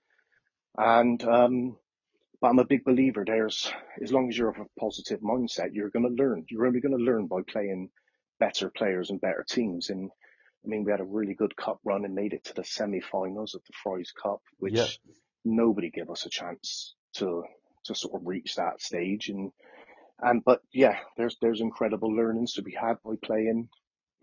and 0.77 1.23
um, 1.23 1.77
but 2.41 2.49
I'm 2.49 2.59
a 2.59 2.65
big 2.65 2.83
believer. 2.83 3.23
There's 3.25 3.71
as 4.01 4.11
long 4.11 4.29
as 4.29 4.37
you're 4.37 4.49
of 4.49 4.59
a 4.59 4.79
positive 4.79 5.21
mindset, 5.21 5.69
you're 5.73 5.89
going 5.89 6.07
to 6.07 6.23
learn. 6.23 6.45
You're 6.49 6.67
only 6.67 6.81
going 6.81 6.97
to 6.97 7.03
learn 7.03 7.27
by 7.27 7.41
playing 7.47 7.89
better 8.39 8.69
players 8.69 9.09
and 9.09 9.21
better 9.21 9.45
teams, 9.49 9.89
and 9.89 10.11
I 10.65 10.67
mean, 10.67 10.83
we 10.83 10.91
had 10.91 11.01
a 11.01 11.05
really 11.05 11.33
good 11.35 11.55
cup 11.55 11.79
run 11.83 12.05
and 12.05 12.15
made 12.15 12.33
it 12.33 12.45
to 12.45 12.53
the 12.53 12.63
semi-finals 12.63 13.55
of 13.55 13.61
the 13.65 13.73
Fry's 13.83 14.11
Cup, 14.11 14.41
which 14.57 14.73
yeah. 14.73 14.87
nobody 15.43 15.89
gave 15.89 16.09
us 16.09 16.25
a 16.25 16.29
chance 16.29 16.95
to 17.17 17.43
to 17.85 17.93
sort 17.93 18.19
of 18.19 18.27
reach 18.27 18.55
that 18.55 18.81
stage. 18.81 19.29
And 19.29 19.51
and 20.19 20.43
but 20.43 20.61
yeah, 20.73 20.97
there's 21.17 21.37
there's 21.41 21.61
incredible 21.61 22.13
learnings 22.13 22.53
to 22.53 22.63
be 22.63 22.73
had 22.73 22.95
by 23.03 23.15
playing 23.21 23.69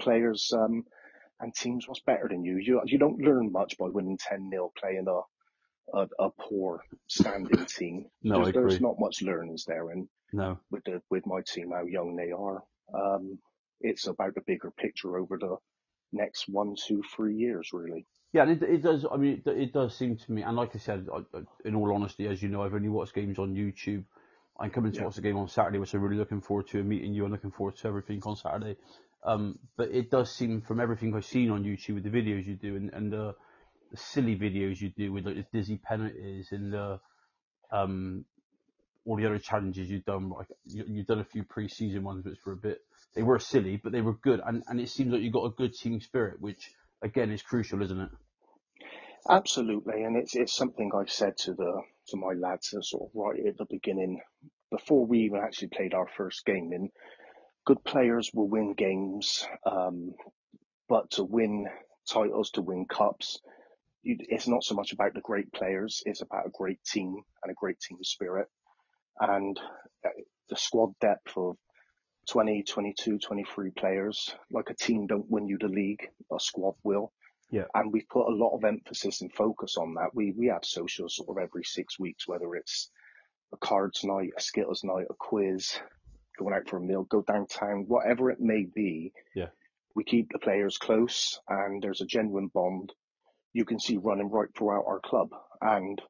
players 0.00 0.52
um, 0.52 0.84
and 1.40 1.54
teams 1.54 1.86
what's 1.86 2.00
better 2.00 2.28
than 2.28 2.44
you. 2.44 2.56
You 2.58 2.80
you 2.86 2.98
don't 2.98 3.20
learn 3.20 3.52
much 3.52 3.78
by 3.78 3.86
winning 3.86 4.18
ten 4.18 4.50
0 4.50 4.72
playing 4.76 5.06
a 5.08 5.20
a, 5.96 6.08
a 6.18 6.30
poor 6.30 6.82
standing 7.06 7.66
team. 7.66 8.06
no, 8.22 8.44
there's, 8.44 8.54
there's, 8.54 8.80
not 8.80 8.98
much 8.98 9.22
learnings 9.22 9.64
there. 9.66 9.90
And 9.90 10.08
no, 10.32 10.58
with 10.70 10.84
the 10.84 11.02
with 11.10 11.26
my 11.26 11.42
team, 11.46 11.70
how 11.72 11.84
young 11.84 12.16
they 12.16 12.32
are, 12.32 12.62
um, 12.94 13.38
it's 13.80 14.06
about 14.06 14.34
the 14.34 14.42
bigger 14.46 14.70
picture 14.70 15.18
over 15.18 15.38
the 15.38 15.56
next 16.12 16.48
one, 16.48 16.74
two, 16.86 17.02
three 17.16 17.36
years, 17.36 17.70
really. 17.72 18.06
Yeah, 18.32 18.48
it, 18.48 18.62
it 18.62 18.82
does. 18.82 19.04
I 19.10 19.16
mean, 19.16 19.42
it, 19.44 19.50
it, 19.50 19.72
does 19.72 19.96
seem 19.96 20.16
to 20.16 20.32
me, 20.32 20.42
and 20.42 20.56
like 20.56 20.74
I 20.74 20.78
said, 20.78 21.06
I, 21.14 21.40
in 21.66 21.74
all 21.74 21.94
honesty, 21.94 22.26
as 22.26 22.42
you 22.42 22.48
know, 22.48 22.62
I've 22.62 22.74
only 22.74 22.88
watched 22.88 23.14
games 23.14 23.38
on 23.38 23.54
YouTube. 23.54 24.04
I'm 24.58 24.70
coming 24.70 24.92
to 24.92 24.98
yeah. 24.98 25.04
watch 25.04 25.16
the 25.16 25.22
game 25.22 25.36
on 25.36 25.48
Saturday, 25.48 25.78
which 25.78 25.92
I'm 25.92 26.00
really 26.00 26.16
looking 26.16 26.40
forward 26.40 26.68
to, 26.68 26.82
meeting 26.82 27.12
you. 27.14 27.24
I'm 27.24 27.32
looking 27.32 27.50
forward 27.50 27.76
to 27.76 27.88
everything 27.88 28.22
on 28.24 28.36
Saturday. 28.36 28.76
Um, 29.24 29.58
but 29.76 29.90
it 29.90 30.10
does 30.10 30.34
seem, 30.34 30.62
from 30.62 30.80
everything 30.80 31.14
I've 31.14 31.24
seen 31.24 31.50
on 31.50 31.64
YouTube 31.64 31.94
with 31.94 32.04
the 32.04 32.10
videos 32.10 32.46
you 32.46 32.56
do 32.56 32.76
and, 32.76 32.90
and 32.92 33.12
the, 33.12 33.34
the 33.90 33.96
silly 33.96 34.36
videos 34.36 34.80
you 34.80 34.90
do 34.90 35.12
with 35.12 35.26
like 35.26 35.36
the 35.36 35.46
dizzy 35.52 35.76
penalties 35.76 36.48
and 36.50 36.72
the 36.72 37.00
um, 37.70 38.24
all 39.04 39.16
the 39.16 39.26
other 39.26 39.38
challenges 39.38 39.90
you've 39.90 40.04
done. 40.04 40.30
Like 40.30 40.48
you, 40.64 40.84
you've 40.88 41.06
done 41.06 41.20
a 41.20 41.24
few 41.24 41.44
pre-season 41.44 42.02
ones, 42.02 42.24
which 42.24 42.38
were 42.44 42.52
a 42.52 42.56
bit 42.56 42.78
they 43.14 43.22
were 43.22 43.38
silly, 43.38 43.80
but 43.82 43.92
they 43.92 44.00
were 44.00 44.14
good, 44.14 44.40
and 44.44 44.62
and 44.68 44.80
it 44.80 44.88
seems 44.88 45.12
like 45.12 45.22
you 45.22 45.30
got 45.30 45.46
a 45.46 45.50
good 45.50 45.74
team 45.74 46.00
spirit, 46.00 46.40
which 46.40 46.70
again 47.02 47.30
is 47.30 47.42
crucial, 47.42 47.82
isn't 47.82 48.00
it? 48.00 48.10
Absolutely, 49.28 50.02
and 50.02 50.16
it's 50.16 50.34
it's 50.34 50.54
something 50.54 50.90
I've 50.94 51.10
said 51.10 51.36
to 51.38 51.54
the 51.54 51.82
to 52.08 52.16
my 52.16 52.32
lads 52.34 52.74
sort 52.80 53.02
of 53.04 53.10
right 53.14 53.46
at 53.46 53.56
the 53.56 53.66
beginning, 53.70 54.20
before 54.70 55.06
we 55.06 55.20
even 55.20 55.40
actually 55.40 55.68
played 55.68 55.94
our 55.94 56.08
first 56.16 56.44
game. 56.44 56.70
And 56.72 56.90
good 57.66 57.84
players 57.84 58.30
will 58.34 58.48
win 58.48 58.74
games. 58.74 59.46
Um, 59.64 60.12
but 60.88 61.10
to 61.12 61.24
win 61.24 61.66
titles, 62.10 62.50
to 62.52 62.62
win 62.62 62.86
cups, 62.86 63.38
it's 64.04 64.48
not 64.48 64.64
so 64.64 64.74
much 64.74 64.92
about 64.92 65.14
the 65.14 65.20
great 65.20 65.52
players, 65.52 66.02
it's 66.04 66.22
about 66.22 66.46
a 66.46 66.50
great 66.52 66.82
team 66.84 67.14
and 67.42 67.50
a 67.50 67.54
great 67.54 67.78
team 67.80 67.98
spirit. 68.02 68.48
And 69.20 69.58
uh, 70.04 70.10
the 70.48 70.56
squad 70.56 70.90
depth 71.00 71.36
of 71.36 71.56
20, 72.28 72.62
22, 72.62 73.18
23 73.18 73.70
players, 73.70 74.34
like 74.50 74.70
a 74.70 74.74
team 74.74 75.06
don't 75.06 75.30
win 75.30 75.48
you 75.48 75.58
the 75.58 75.68
league, 75.68 76.08
a 76.32 76.38
squad 76.38 76.74
will. 76.84 77.12
Yeah. 77.50 77.64
And 77.74 77.92
we've 77.92 78.08
put 78.08 78.28
a 78.28 78.34
lot 78.34 78.56
of 78.56 78.64
emphasis 78.64 79.20
and 79.20 79.32
focus 79.32 79.76
on 79.76 79.94
that. 79.94 80.14
We, 80.14 80.32
we 80.32 80.46
have 80.46 80.64
socials 80.64 81.16
sort 81.16 81.36
of 81.36 81.42
every 81.42 81.64
six 81.64 81.98
weeks, 81.98 82.26
whether 82.26 82.54
it's 82.54 82.90
a 83.52 83.56
cards 83.56 84.04
night, 84.04 84.30
a 84.36 84.40
Skittles 84.40 84.84
night, 84.84 85.06
a 85.10 85.14
quiz, 85.14 85.78
going 86.38 86.54
out 86.54 86.68
for 86.68 86.78
a 86.78 86.80
meal, 86.80 87.02
go 87.04 87.22
downtown, 87.22 87.84
whatever 87.88 88.30
it 88.30 88.40
may 88.40 88.64
be. 88.64 89.12
Yeah. 89.34 89.48
We 89.94 90.04
keep 90.04 90.30
the 90.32 90.38
players 90.38 90.78
close 90.78 91.38
and 91.48 91.82
there's 91.82 92.00
a 92.00 92.06
genuine 92.06 92.48
bond 92.48 92.92
you 93.52 93.64
can 93.64 93.78
see 93.78 93.98
running 93.98 94.30
right 94.30 94.48
throughout 94.56 94.84
our 94.86 95.00
club. 95.00 95.28
And 95.60 96.00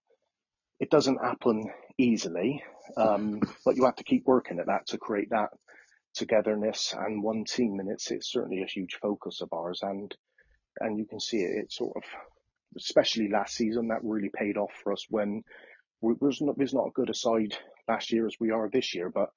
it 0.81 0.90
doesn't 0.90 1.23
happen 1.23 1.64
easily, 1.99 2.62
um, 2.97 3.40
but 3.64 3.76
you 3.76 3.85
have 3.85 3.97
to 3.97 4.04
keep 4.04 4.26
working 4.26 4.59
at 4.59 4.66
that 4.66 4.87
to 4.88 4.99
create 4.99 5.31
that 5.31 5.50
togetherness 6.14 6.95
and 6.97 7.23
one 7.23 7.45
team. 7.45 7.78
And 7.81 7.90
it's, 7.90 8.11
it's 8.11 8.31
certainly 8.31 8.62
a 8.62 8.66
huge 8.66 8.99
focus 9.00 9.40
of 9.40 9.49
ours. 9.52 9.81
And, 9.83 10.14
and 10.81 10.99
you 10.99 11.07
can 11.07 11.21
see 11.21 11.38
it, 11.38 11.64
it 11.64 11.73
sort 11.73 11.97
of, 11.97 12.02
especially 12.76 13.28
last 13.28 13.54
season, 13.54 13.88
that 13.88 14.02
really 14.02 14.31
paid 14.35 14.57
off 14.57 14.73
for 14.83 14.92
us 14.92 15.07
when 15.09 15.42
we 16.00 16.14
was 16.21 16.40
not, 16.40 16.59
was 16.59 16.75
not 16.75 16.88
a 16.88 16.92
good 16.95 17.11
aside 17.11 17.57
last 17.88 18.12
year 18.12 18.26
as 18.26 18.37
we 18.40 18.50
are 18.50 18.69
this 18.71 18.95
year, 18.95 19.11
but 19.11 19.31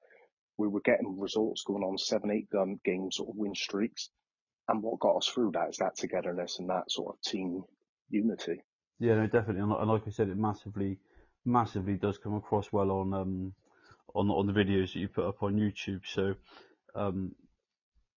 we 0.58 0.68
were 0.68 0.80
getting 0.80 1.20
results 1.20 1.64
going 1.66 1.82
on 1.82 1.98
seven, 1.98 2.30
eight 2.30 2.48
gun 2.50 2.80
games 2.84 3.16
sort 3.16 3.28
of 3.28 3.36
win 3.36 3.54
streaks. 3.54 4.10
And 4.68 4.82
what 4.82 4.98
got 4.98 5.16
us 5.16 5.28
through 5.28 5.52
that 5.52 5.68
is 5.70 5.76
that 5.76 5.96
togetherness 5.96 6.58
and 6.58 6.68
that 6.70 6.90
sort 6.90 7.14
of 7.14 7.22
team 7.22 7.62
unity. 8.08 8.62
Yeah, 8.98 9.16
no, 9.16 9.26
definitely. 9.26 9.60
And 9.60 9.90
like 9.90 10.02
I 10.06 10.10
said, 10.10 10.28
it 10.28 10.36
massively, 10.36 10.98
massively 11.44 11.94
does 11.94 12.18
come 12.18 12.34
across 12.34 12.72
well 12.72 12.90
on 12.90 13.14
um 13.14 13.52
on 14.14 14.30
on 14.30 14.46
the 14.46 14.52
videos 14.52 14.92
that 14.92 15.00
you 15.00 15.08
put 15.08 15.26
up 15.26 15.42
on 15.42 15.56
YouTube. 15.56 16.00
So, 16.04 16.34
um, 16.94 17.34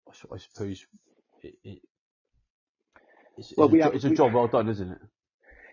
I, 0.08 0.36
I 0.36 0.38
suppose 0.38 0.86
it, 1.42 1.56
it 1.64 1.82
it's, 3.38 3.54
well, 3.58 3.68
it's, 3.68 3.74
we 3.74 3.82
a, 3.82 3.84
have, 3.84 3.96
it's 3.96 4.06
a 4.06 4.10
job 4.10 4.34
well 4.34 4.48
done, 4.48 4.70
isn't 4.70 4.92
it? 4.92 5.02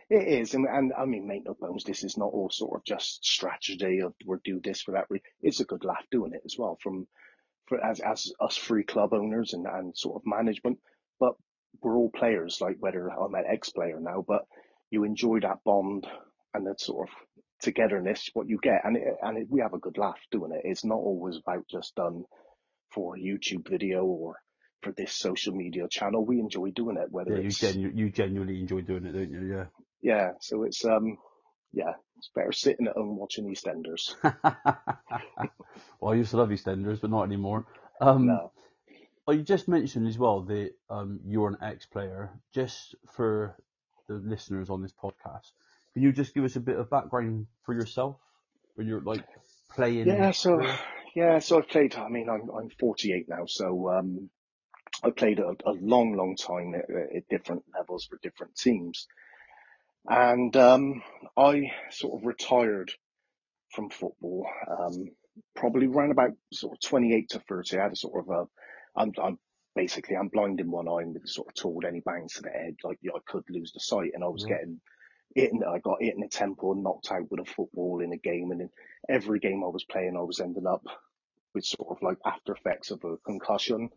It 0.09 0.29
is, 0.41 0.55
and, 0.55 0.67
and 0.67 0.93
I 0.97 1.05
mean, 1.05 1.27
make 1.27 1.45
no 1.45 1.55
bones, 1.55 1.83
this 1.83 2.05
is 2.05 2.17
not 2.17 2.33
all 2.33 2.49
sort 2.49 2.79
of 2.79 2.85
just 2.85 3.25
strategy 3.25 4.01
of 4.01 4.15
we're 4.25 4.39
do 4.45 4.61
this 4.63 4.81
for 4.83 4.93
that. 4.93 5.07
Reason. 5.11 5.25
It's 5.43 5.59
a 5.59 5.65
good 5.65 5.85
laugh 5.85 6.05
doing 6.13 6.33
it 6.33 6.43
as 6.45 6.55
well 6.57 6.79
from, 6.81 7.09
for 7.67 7.85
as 7.85 7.99
as 7.99 8.33
us 8.41 8.57
free 8.57 8.85
club 8.85 9.13
owners 9.13 9.53
and 9.53 9.67
and 9.67 9.97
sort 9.97 10.17
of 10.17 10.23
management. 10.25 10.79
But 11.19 11.35
we're 11.83 11.97
all 11.97 12.11
players, 12.11 12.61
like 12.61 12.77
whether 12.79 13.09
I'm 13.09 13.35
an 13.35 13.45
ex-player 13.49 13.99
now, 13.99 14.25
but 14.27 14.47
you 14.91 15.03
enjoy 15.03 15.41
that 15.41 15.65
bond 15.65 16.07
and 16.55 16.67
that 16.69 16.81
sort 16.81 17.09
of 17.09 17.15
togetherness, 17.63 18.31
what 18.35 18.49
you 18.49 18.59
get, 18.63 18.83
and 18.85 18.97
it, 18.97 19.05
and 19.23 19.39
it, 19.39 19.47
we 19.51 19.61
have 19.61 19.75
a 19.75 19.79
good 19.79 19.99
laugh 19.99 20.19
doing 20.31 20.53
it. 20.53 20.63
It's 20.65 20.85
not 20.85 20.97
always 20.97 21.37
about 21.37 21.67
just 21.69 21.95
done 21.95 22.25
for 22.91 23.17
a 23.17 23.21
YouTube 23.21 23.69
video 23.69 24.05
or 24.05 24.37
for 24.83 24.93
this 24.93 25.13
social 25.13 25.55
media 25.55 25.89
channel. 25.91 26.25
We 26.25 26.41
enjoy 26.41 26.71
doing 26.71 26.97
it, 26.97 27.11
whether 27.11 27.33
yeah, 27.33 27.47
it's 27.47 27.63
you, 27.63 27.73
genu- 27.73 27.93
you 27.95 28.11
genuinely 28.11 28.61
enjoy 28.61 28.83
doing 28.83 29.07
it, 29.07 29.13
don't 29.13 29.31
you? 29.31 29.55
Yeah. 29.55 29.65
Yeah. 30.03 30.31
So 30.41 30.65
it's 30.65 30.85
um, 30.85 31.19
yeah, 31.73 31.93
it's 32.17 32.31
better 32.35 32.53
sitting 32.53 32.87
at 32.87 32.95
home 32.95 33.17
watching 33.17 33.47
EastEnders. 33.47 34.15
well, 36.01 36.13
I 36.13 36.15
used 36.15 36.31
to 36.31 36.37
love 36.37 36.51
EastEnders, 36.51 37.01
but 37.01 37.11
not 37.11 37.25
anymore. 37.25 37.67
Um, 38.01 38.27
no. 38.27 38.53
Oh, 39.27 39.33
you 39.33 39.43
just 39.43 39.67
mentioned 39.67 40.07
as 40.07 40.19
well 40.19 40.43
that 40.43 40.71
um, 40.89 41.21
you're 41.27 41.49
an 41.49 41.57
ex-player. 41.61 42.31
Just 42.55 42.95
for 43.13 43.57
the 44.09 44.15
listeners 44.15 44.71
on 44.71 44.83
this 44.83 44.93
podcast, 44.93 45.51
can 45.97 46.03
you 46.03 46.13
just 46.13 46.35
give 46.35 46.45
us 46.45 46.57
a 46.57 46.61
bit 46.61 46.79
of 46.79 46.91
background 46.91 47.47
for 47.65 47.73
yourself 47.73 48.17
when 48.75 48.87
you're 48.87 49.01
like 49.01 49.25
playing? 49.75 50.07
Yeah, 50.07 50.31
so 50.33 50.61
yeah, 51.15 51.39
so 51.39 51.57
I've 51.57 51.71
played. 51.71 51.95
I 51.97 52.11
mean, 52.11 52.29
I'm 52.29 52.51
I'm 52.51 52.69
48 52.69 53.27
now, 53.31 53.47
so 53.47 53.89
um, 53.89 54.29
I 55.03 55.09
played 55.09 55.39
a, 55.39 55.55
a 55.65 55.73
long, 55.73 56.15
long 56.15 56.37
time 56.37 56.75
at, 56.75 56.85
at, 57.17 57.29
different 57.31 57.63
levels 57.75 58.05
for 58.05 58.19
different 58.23 58.57
teams, 58.57 59.07
and 60.07 60.55
um, 60.59 61.03
I 61.35 61.73
sort 61.91 62.21
of 62.21 62.27
retired 62.27 62.93
from 63.71 63.89
football 63.89 64.47
um, 64.71 65.09
probably 65.55 65.87
around 65.87 66.11
about 66.11 66.33
sort 66.53 66.75
of 66.75 66.91
28 66.91 67.31
to 67.31 67.39
30. 67.39 67.79
I 67.79 67.83
had 67.85 67.93
a 67.93 67.97
sort 67.97 68.23
of 68.23 68.29
a 68.29 69.01
I'm, 69.01 69.13
I'm 69.23 69.39
basically 69.75 70.17
I'm 70.17 70.29
blind 70.29 70.61
in 70.61 70.71
one 70.71 70.89
eye 70.89 71.05
and 71.05 71.17
sort 71.25 71.49
of 71.49 71.55
told 71.55 71.87
any 71.87 72.01
bangs 72.01 72.35
to 72.35 72.43
the 72.43 72.51
head, 72.51 72.75
like 72.85 72.99
I 73.03 73.19
could 73.27 73.45
lose 73.49 73.73
the 73.73 73.81
sight, 73.81 74.11
and 74.13 74.23
I 74.23 74.29
was 74.29 74.45
getting 74.45 74.79
hit. 75.35 75.53
In, 75.53 75.63
I 75.65 75.79
got 75.79 76.03
hit 76.03 76.15
in 76.15 76.21
the 76.21 76.29
temple 76.29 76.73
and 76.73 76.83
knocked 76.83 77.11
out 77.11 77.31
with 77.31 77.41
a 77.41 77.45
football 77.45 78.01
in 78.01 78.13
a 78.13 78.17
game, 78.17 78.51
and 78.51 78.61
in 78.63 78.71
every 79.09 79.39
game 79.39 79.63
I 79.65 79.69
was 79.69 79.85
playing, 79.85 80.17
I 80.17 80.23
was 80.23 80.41
ending 80.41 80.67
up 80.67 80.85
with 81.55 81.65
sort 81.65 81.91
of 81.91 82.03
like 82.03 82.19
after 82.25 82.53
effects 82.53 82.91
of 82.91 83.05
a 83.05 83.17
concussion, 83.19 83.91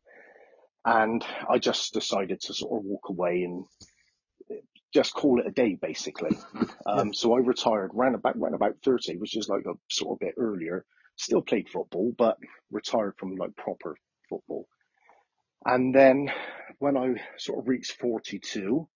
and 0.86 1.24
I 1.50 1.57
just 1.57 1.93
decided 1.93 2.41
to 2.41 2.53
sort 2.53 2.79
of 2.79 2.86
walk 2.86 3.09
away 3.09 3.43
and 3.43 3.65
just 4.93 5.13
call 5.13 5.39
it 5.39 5.48
a 5.48 5.51
day, 5.51 5.77
basically. 5.79 6.38
Um, 6.86 7.13
so 7.13 7.36
I 7.36 7.39
retired 7.39 7.91
ran 7.93 8.15
about 8.15 8.39
ran 8.39 8.53
about 8.53 8.77
thirty, 8.83 9.17
which 9.17 9.38
is 9.38 9.48
like 9.50 9.65
a 9.65 9.74
sort 9.91 10.15
of 10.15 10.19
bit 10.19 10.36
earlier. 10.38 10.86
Still 11.17 11.41
played 11.41 11.69
football, 11.69 12.13
but 12.17 12.38
retired 12.71 13.13
from 13.17 13.36
like 13.36 13.55
proper 13.55 13.98
football. 14.29 14.67
And 15.65 15.93
then 15.93 16.31
when 16.79 16.98
I 16.98 17.15
sort 17.38 17.59
of 17.59 17.67
reached 17.67 18.00
42, 18.00 18.88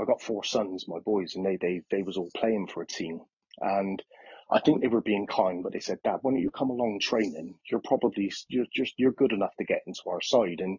I 0.00 0.04
got 0.04 0.22
four 0.22 0.44
sons, 0.44 0.86
my 0.88 0.98
boys, 0.98 1.36
and 1.36 1.46
they, 1.46 1.56
they, 1.56 1.82
they 1.90 2.02
was 2.02 2.16
all 2.16 2.30
playing 2.36 2.66
for 2.66 2.82
a 2.82 2.86
team. 2.86 3.20
And 3.60 4.02
I 4.50 4.60
think 4.60 4.80
they 4.80 4.88
were 4.88 5.00
being 5.00 5.26
kind, 5.26 5.62
but 5.62 5.72
they 5.72 5.80
said, 5.80 5.98
Dad, 6.02 6.18
why 6.22 6.32
don't 6.32 6.40
you 6.40 6.50
come 6.50 6.70
along 6.70 6.98
training, 7.00 7.54
you're 7.70 7.80
probably, 7.80 8.32
you're 8.48 8.66
just, 8.74 8.94
you're 8.98 9.12
good 9.12 9.32
enough 9.32 9.54
to 9.58 9.64
get 9.64 9.82
into 9.86 10.02
our 10.08 10.20
side. 10.20 10.60
And 10.60 10.78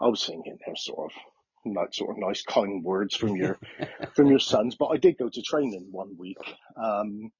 I 0.00 0.06
was 0.06 0.24
thinking 0.24 0.58
they're 0.64 0.76
sort 0.76 1.12
of, 1.12 1.18
not 1.64 1.94
sort 1.94 2.10
of 2.10 2.18
nice, 2.18 2.42
kind 2.42 2.82
words 2.84 3.16
from 3.16 3.36
your, 3.36 3.58
from 4.14 4.28
your 4.28 4.38
sons. 4.38 4.76
But 4.78 4.88
I 4.88 4.96
did 4.96 5.18
go 5.18 5.28
to 5.28 5.42
training 5.42 5.88
one 5.90 6.16
week. 6.16 6.38
Um, 6.76 7.30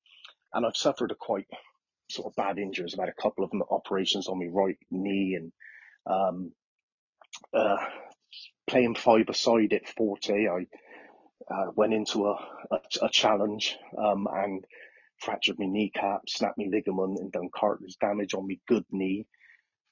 and 0.53 0.67
I've 0.67 0.77
suffered 0.77 1.13
a 1.13 1.15
quite 1.15 1.47
sort 2.11 2.27
of 2.31 2.37
bad 2.37 2.59
injuries. 2.59 2.95
I've 2.95 3.01
had 3.01 3.15
a 3.17 3.23
couple 3.23 3.45
of 3.45 3.51
operations 3.71 4.29
on 4.29 4.39
my 4.39 4.49
right 4.51 4.77
knee 4.91 5.39
and, 5.41 5.53
um, 6.07 6.53
uh, 7.55 7.77
playing 8.67 8.95
five 8.95 9.29
aside 9.29 9.73
at 9.73 9.89
40, 9.89 10.49
I 10.49 10.67
uh, 11.53 11.71
went 11.75 11.93
into 11.93 12.27
a, 12.27 12.37
a, 12.71 12.79
a 13.03 13.09
challenge 13.11 13.77
um, 13.99 14.27
and 14.33 14.65
fractured 15.19 15.59
my 15.59 15.67
kneecap, 15.67 16.23
snapped 16.29 16.59
my 16.59 16.67
ligament, 16.71 17.19
and 17.19 17.33
done 17.33 17.49
cartilage 17.55 17.97
damage 18.01 18.35
on 18.35 18.47
my 18.49 18.59
good 18.67 18.85
knee. 18.91 19.27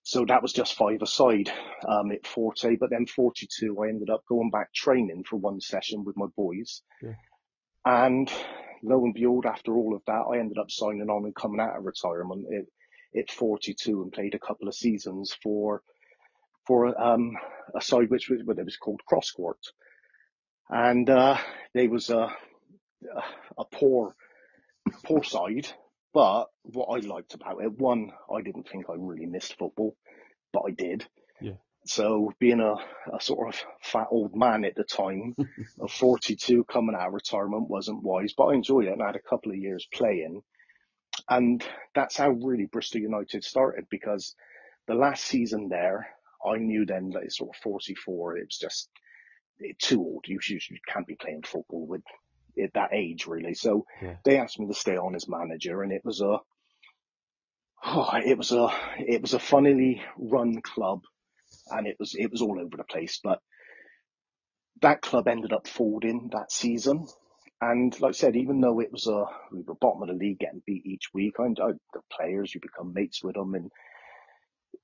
So 0.02 0.24
that 0.26 0.42
was 0.42 0.52
just 0.52 0.74
five 0.74 1.02
aside 1.02 1.52
um, 1.86 2.10
at 2.10 2.26
40. 2.26 2.76
But 2.76 2.90
then 2.90 3.06
42, 3.06 3.76
I 3.82 3.88
ended 3.88 4.10
up 4.10 4.24
going 4.28 4.50
back 4.50 4.72
training 4.72 5.24
for 5.28 5.36
one 5.36 5.60
session 5.60 6.04
with 6.04 6.16
my 6.16 6.26
boys. 6.36 6.82
Yeah. 7.02 7.12
And 7.84 8.32
lo 8.82 9.04
and 9.04 9.14
behold, 9.14 9.46
after 9.46 9.76
all 9.76 9.94
of 9.94 10.02
that, 10.06 10.24
I 10.32 10.38
ended 10.38 10.58
up 10.58 10.70
signing 10.70 11.08
on 11.10 11.24
and 11.24 11.34
coming 11.34 11.60
out 11.60 11.76
of 11.76 11.84
retirement 11.84 12.46
at, 12.52 13.20
at 13.20 13.30
42 13.30 14.02
and 14.02 14.12
played 14.12 14.34
a 14.34 14.38
couple 14.38 14.68
of 14.68 14.74
seasons 14.74 15.36
for 15.42 15.82
for 16.66 17.00
um, 17.00 17.36
a 17.74 17.80
side 17.80 18.10
which 18.10 18.28
was, 18.28 18.40
it 18.40 18.64
was 18.64 18.76
called 18.76 19.00
Cross 19.06 19.32
Court. 19.32 19.58
And 20.70 21.10
uh, 21.10 21.36
they 21.74 21.88
was 21.88 22.10
a, 22.10 22.32
a 23.58 23.64
poor, 23.72 24.14
poor 25.04 25.24
side. 25.24 25.66
But 26.14 26.46
what 26.62 26.86
I 26.86 27.06
liked 27.06 27.34
about 27.34 27.62
it, 27.62 27.78
one, 27.78 28.10
I 28.34 28.40
didn't 28.42 28.68
think 28.68 28.86
I 28.88 28.94
really 28.96 29.26
missed 29.26 29.58
football, 29.58 29.96
but 30.52 30.62
I 30.68 30.70
did. 30.70 31.06
Yeah. 31.40 31.54
So 31.86 32.32
being 32.38 32.60
a, 32.60 32.74
a 33.14 33.20
sort 33.20 33.48
of 33.48 33.60
fat 33.82 34.08
old 34.10 34.36
man 34.36 34.64
at 34.64 34.76
the 34.76 34.84
time 34.84 35.34
of 35.80 35.90
42 35.90 36.64
coming 36.64 36.94
out 36.94 37.08
of 37.08 37.14
retirement 37.14 37.68
wasn't 37.68 38.02
wise, 38.02 38.32
but 38.36 38.46
I 38.46 38.54
enjoyed 38.54 38.86
it 38.86 38.92
and 38.92 39.02
I 39.02 39.06
had 39.06 39.16
a 39.16 39.28
couple 39.28 39.52
of 39.52 39.58
years 39.58 39.86
playing. 39.92 40.42
And 41.28 41.64
that's 41.94 42.16
how 42.16 42.30
really 42.30 42.66
Bristol 42.66 43.00
United 43.00 43.44
started 43.44 43.86
because 43.90 44.34
the 44.86 44.94
last 44.94 45.24
season 45.24 45.68
there, 45.68 46.08
I 46.44 46.58
knew 46.58 46.86
then 46.86 47.10
that 47.10 47.22
it's 47.24 47.38
sort 47.38 47.50
of 47.56 47.62
44, 47.62 48.36
it 48.36 48.46
was 48.46 48.58
just 48.58 48.88
too 49.78 50.00
old. 50.00 50.24
You, 50.26 50.38
you, 50.48 50.58
you 50.70 50.78
can't 50.86 51.06
be 51.06 51.16
playing 51.16 51.42
football 51.42 51.86
with 51.86 52.02
at 52.62 52.74
that 52.74 52.92
age 52.92 53.26
really. 53.26 53.54
So 53.54 53.86
yeah. 54.02 54.16
they 54.24 54.38
asked 54.38 54.58
me 54.58 54.66
to 54.66 54.74
stay 54.74 54.96
on 54.96 55.14
as 55.14 55.28
manager 55.28 55.82
and 55.82 55.92
it 55.92 56.02
was 56.04 56.20
a, 56.20 56.38
oh, 57.84 58.10
it 58.24 58.36
was 58.36 58.52
a, 58.52 58.68
it 58.98 59.22
was 59.22 59.34
a 59.34 59.38
funnily 59.38 60.02
run 60.18 60.60
club 60.60 61.02
and 61.70 61.86
it 61.86 61.96
was, 61.98 62.14
it 62.14 62.30
was 62.30 62.42
all 62.42 62.60
over 62.60 62.76
the 62.76 62.84
place, 62.84 63.20
but 63.22 63.40
that 64.82 65.02
club 65.02 65.28
ended 65.28 65.52
up 65.52 65.66
folding 65.66 66.30
that 66.32 66.50
season. 66.50 67.06
And 67.60 67.98
like 68.00 68.10
I 68.10 68.12
said, 68.12 68.36
even 68.36 68.60
though 68.60 68.80
it 68.80 68.90
was 68.90 69.06
a, 69.06 69.24
we 69.52 69.62
were 69.62 69.74
bottom 69.74 70.02
of 70.02 70.08
the 70.08 70.14
league 70.14 70.38
getting 70.38 70.62
beat 70.66 70.86
each 70.86 71.12
week, 71.12 71.34
I, 71.38 71.44
I 71.44 71.46
uh, 71.46 71.72
the 71.92 72.00
players, 72.10 72.54
you 72.54 72.60
become 72.60 72.94
mates 72.94 73.22
with 73.22 73.34
them 73.34 73.54
and 73.54 73.70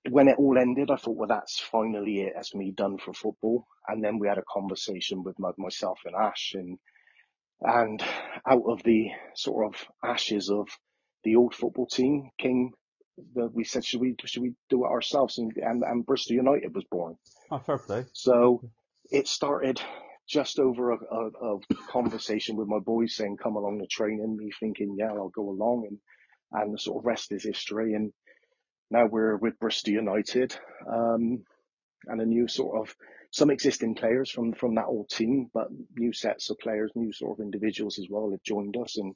when 0.09 0.28
it 0.28 0.38
all 0.38 0.59
ended, 0.59 0.90
I 0.90 0.97
thought, 0.97 1.16
well, 1.16 1.28
that's 1.28 1.59
finally 1.59 2.21
it. 2.21 2.33
That's 2.35 2.55
me 2.55 2.73
done 2.73 2.99
for 2.99 3.12
football. 3.12 3.66
And 3.88 4.02
then 4.02 4.19
we 4.19 4.28
had 4.28 4.38
a 4.38 4.45
conversation 4.52 5.23
with 5.23 5.38
my, 5.38 5.50
myself 5.59 6.00
and 6.05 6.14
Ash, 6.14 6.52
and 6.55 6.78
and 7.61 8.02
out 8.47 8.64
of 8.66 8.83
the 8.83 9.09
sort 9.35 9.75
of 9.75 9.87
ashes 10.05 10.50
of 10.50 10.69
the 11.25 11.37
old 11.37 11.55
football 11.55 11.87
team 11.87 12.31
came 12.38 12.73
the, 13.35 13.49
we 13.52 13.64
said, 13.64 13.85
should 13.85 14.00
we 14.00 14.14
should 14.25 14.43
we 14.43 14.55
do 14.69 14.85
it 14.85 14.88
ourselves? 14.88 15.38
And, 15.38 15.52
and 15.57 15.83
and 15.83 16.05
Bristol 16.05 16.37
United 16.37 16.75
was 16.75 16.85
born. 16.90 17.16
Oh, 17.50 17.59
fair 17.59 17.78
play. 17.78 18.05
So 18.12 18.62
it 19.11 19.26
started 19.26 19.81
just 20.28 20.59
over 20.59 20.93
a, 20.93 20.97
a, 20.97 21.55
a 21.55 21.59
conversation 21.88 22.57
with 22.57 22.69
my 22.69 22.78
boys 22.78 23.16
saying, 23.16 23.38
"Come 23.43 23.57
along 23.57 23.78
the 23.78 23.87
training." 23.87 24.37
Me 24.37 24.50
thinking, 24.61 24.97
"Yeah, 24.99 25.12
I'll 25.12 25.31
go 25.31 25.49
along," 25.49 25.87
and 25.88 25.99
and 26.52 26.75
the 26.75 26.78
sort 26.78 27.02
of 27.02 27.07
rest 27.07 27.33
is 27.33 27.45
history. 27.45 27.95
And 27.95 28.12
now 28.90 29.07
we're 29.07 29.37
with 29.37 29.59
Bristol 29.59 29.95
United, 29.95 30.57
um, 30.90 31.45
and 32.07 32.21
a 32.21 32.26
new 32.26 32.49
sort 32.49 32.81
of 32.81 32.95
some 33.31 33.50
existing 33.50 33.95
players 33.95 34.31
from 34.31 34.52
from 34.52 34.75
that 34.76 34.87
old 34.87 35.09
team, 35.09 35.50
but 35.52 35.69
new 35.97 36.12
sets 36.12 36.50
of 36.50 36.59
players, 36.59 36.93
new 36.95 37.12
sort 37.12 37.38
of 37.38 37.45
individuals 37.45 37.99
as 37.99 38.07
well 38.09 38.31
have 38.31 38.43
joined 38.43 38.76
us, 38.76 38.97
and 38.99 39.14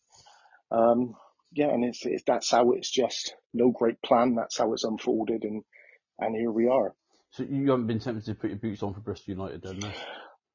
um, 0.71 1.15
yeah, 1.53 1.69
and 1.69 1.85
it's, 1.85 2.05
it's 2.05 2.23
that's 2.27 2.51
how 2.51 2.73
it's 2.73 2.91
just 2.91 3.35
no 3.53 3.71
great 3.71 4.01
plan. 4.03 4.35
That's 4.35 4.59
how 4.59 4.73
it's 4.73 4.85
unfolded, 4.85 5.45
and 5.45 5.63
and 6.19 6.37
here 6.37 6.51
we 6.53 6.69
are. 6.69 6.95
So 7.33 7.45
you 7.45 7.71
haven't 7.71 7.87
been 7.87 8.01
tempted 8.01 8.25
to 8.27 8.35
put 8.35 8.51
your 8.51 8.59
boots 8.59 8.83
on 8.83 8.93
for 8.93 9.01
Bristol 9.01 9.35
United, 9.35 9.63
then? 9.63 9.79
No? 9.79 9.91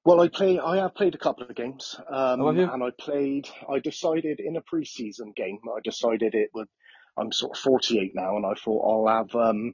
Well, 0.04 0.22
I 0.22 0.28
play. 0.28 0.60
I 0.60 0.78
have 0.78 0.94
played 0.94 1.16
a 1.16 1.18
couple 1.18 1.48
of 1.48 1.56
games, 1.56 1.96
um, 2.10 2.42
Oh, 2.42 2.50
and 2.50 2.84
I 2.84 2.90
played. 3.00 3.50
I 3.68 3.80
decided 3.80 4.40
in 4.40 4.56
a 4.56 4.62
pre-season 4.62 5.34
game. 5.36 5.60
I 5.76 5.80
decided 5.84 6.36
it 6.36 6.52
would. 6.54 6.68
I'm 7.18 7.32
sort 7.32 7.58
of 7.58 7.62
48 7.62 8.12
now, 8.16 8.36
and 8.38 8.46
I 8.46 8.54
thought 8.54 9.08
I'll 9.08 9.18
have. 9.18 9.36
Um, 9.36 9.74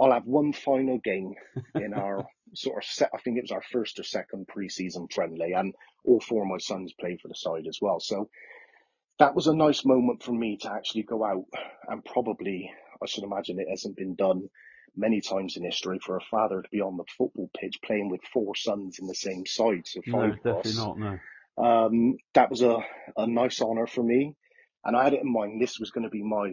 I'll 0.00 0.12
have 0.12 0.24
one 0.24 0.52
final 0.52 0.98
game 0.98 1.34
in 1.74 1.94
our 1.96 2.26
sort 2.54 2.82
of 2.82 2.88
set. 2.88 3.10
I 3.14 3.18
think 3.18 3.38
it 3.38 3.44
was 3.44 3.52
our 3.52 3.62
first 3.62 4.00
or 4.00 4.02
second 4.02 4.48
pre-season 4.48 5.06
friendly, 5.14 5.52
and 5.52 5.74
all 6.04 6.20
four 6.20 6.42
of 6.42 6.48
my 6.48 6.58
sons 6.58 6.92
played 6.98 7.20
for 7.20 7.28
the 7.28 7.34
side 7.34 7.66
as 7.68 7.78
well. 7.80 8.00
So 8.00 8.28
that 9.18 9.34
was 9.34 9.46
a 9.46 9.54
nice 9.54 9.84
moment 9.84 10.22
for 10.22 10.32
me 10.32 10.56
to 10.62 10.72
actually 10.72 11.04
go 11.04 11.24
out 11.24 11.44
and 11.88 12.04
probably, 12.04 12.72
I 13.02 13.06
should 13.06 13.24
imagine 13.24 13.60
it 13.60 13.70
hasn't 13.70 13.96
been 13.96 14.14
done 14.16 14.48
many 14.96 15.20
times 15.20 15.56
in 15.56 15.64
history 15.64 15.98
for 16.04 16.16
a 16.16 16.20
father 16.30 16.60
to 16.62 16.68
be 16.70 16.80
on 16.80 16.96
the 16.96 17.04
football 17.16 17.48
pitch 17.58 17.78
playing 17.84 18.10
with 18.10 18.20
four 18.32 18.54
sons 18.56 18.98
in 18.98 19.06
the 19.06 19.14
same 19.14 19.46
side. 19.46 19.86
So 19.86 20.00
No, 20.06 20.18
five 20.18 20.30
of 20.32 20.36
definitely 20.36 20.70
us. 20.72 20.76
not. 20.76 20.98
No. 20.98 21.18
Um, 21.56 22.16
that 22.34 22.50
was 22.50 22.62
a, 22.62 22.78
a 23.16 23.26
nice 23.26 23.60
honour 23.60 23.86
for 23.86 24.02
me. 24.02 24.34
And 24.84 24.96
I 24.96 25.04
had 25.04 25.14
it 25.14 25.22
in 25.22 25.32
mind 25.32 25.60
this 25.60 25.78
was 25.78 25.90
going 25.90 26.04
to 26.04 26.10
be 26.10 26.22
my 26.22 26.52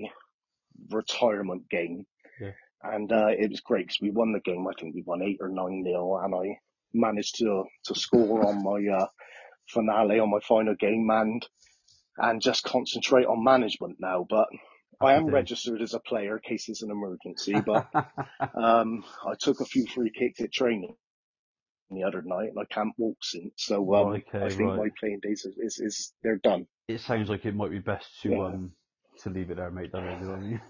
retirement 0.90 1.70
game. 1.70 2.06
Yeah. 2.40 2.52
And 2.82 3.12
uh, 3.12 3.28
it 3.28 3.50
was 3.50 3.62
great 3.62 3.88
because 3.88 4.02
we 4.02 4.12
won 4.12 4.32
the 4.32 4.40
game. 4.40 4.66
I 4.68 4.72
think 4.80 4.96
we 4.96 5.04
won 5.06 5.22
eight 5.22 5.40
or 5.42 5.50
nine 5.50 5.84
nil, 5.84 6.20
and 6.24 6.34
I 6.34 6.60
managed 6.94 7.38
to 7.40 7.66
to 7.86 7.96
score 7.96 8.48
on 8.48 8.64
my 8.64 8.96
uh, 8.96 9.08
finale 9.68 10.20
on 10.20 10.32
my 10.32 10.40
final 10.40 10.76
game 10.76 11.10
and 11.12 11.46
and 12.18 12.42
just 12.42 12.64
concentrate 12.64 13.26
on 13.26 13.44
management 13.44 13.98
now. 14.00 14.26
But 14.30 14.48
I 15.02 15.16
am 15.16 15.28
registered 15.28 15.82
as 15.82 15.94
a 15.94 16.00
player 16.00 16.38
in 16.38 16.42
case 16.42 16.70
it's 16.70 16.82
an 16.82 16.92
emergency. 16.92 17.60
But 17.60 17.90
um, 18.56 19.04
I 19.26 19.36
took 19.38 19.60
a 19.60 19.66
few 19.66 19.86
free 19.86 20.12
kicks 20.18 20.40
at 20.40 20.54
training 20.54 20.96
the 21.98 22.04
other 22.04 22.22
night, 22.22 22.50
and 22.50 22.60
I 22.60 22.66
can't 22.74 22.94
walk 22.98 23.18
since. 23.24 23.54
So 23.58 23.94
um, 23.96 24.08
okay, 24.14 24.44
I 24.44 24.50
think 24.50 24.62
right. 24.70 24.78
my 24.78 24.90
playing 25.00 25.20
days 25.22 25.46
is, 25.46 25.58
is, 25.58 25.80
is 25.80 26.14
they're 26.24 26.38
done. 26.38 26.68
it 26.88 27.02
sounds 27.02 27.30
like 27.30 27.46
it 27.46 27.56
might 27.56 27.72
be 27.72 27.80
best 27.80 28.08
to 28.24 28.30
Yeah. 28.30 28.46
um 28.46 28.72
to 29.24 29.30
leave 29.30 29.52
it 29.52 29.58
there, 29.58 29.70
mate. 29.72 29.92
Doesn't? 29.92 30.22
You 30.22 30.28
know 30.28 30.32
what 30.32 30.38
I 30.38 30.42
mean? 30.42 30.62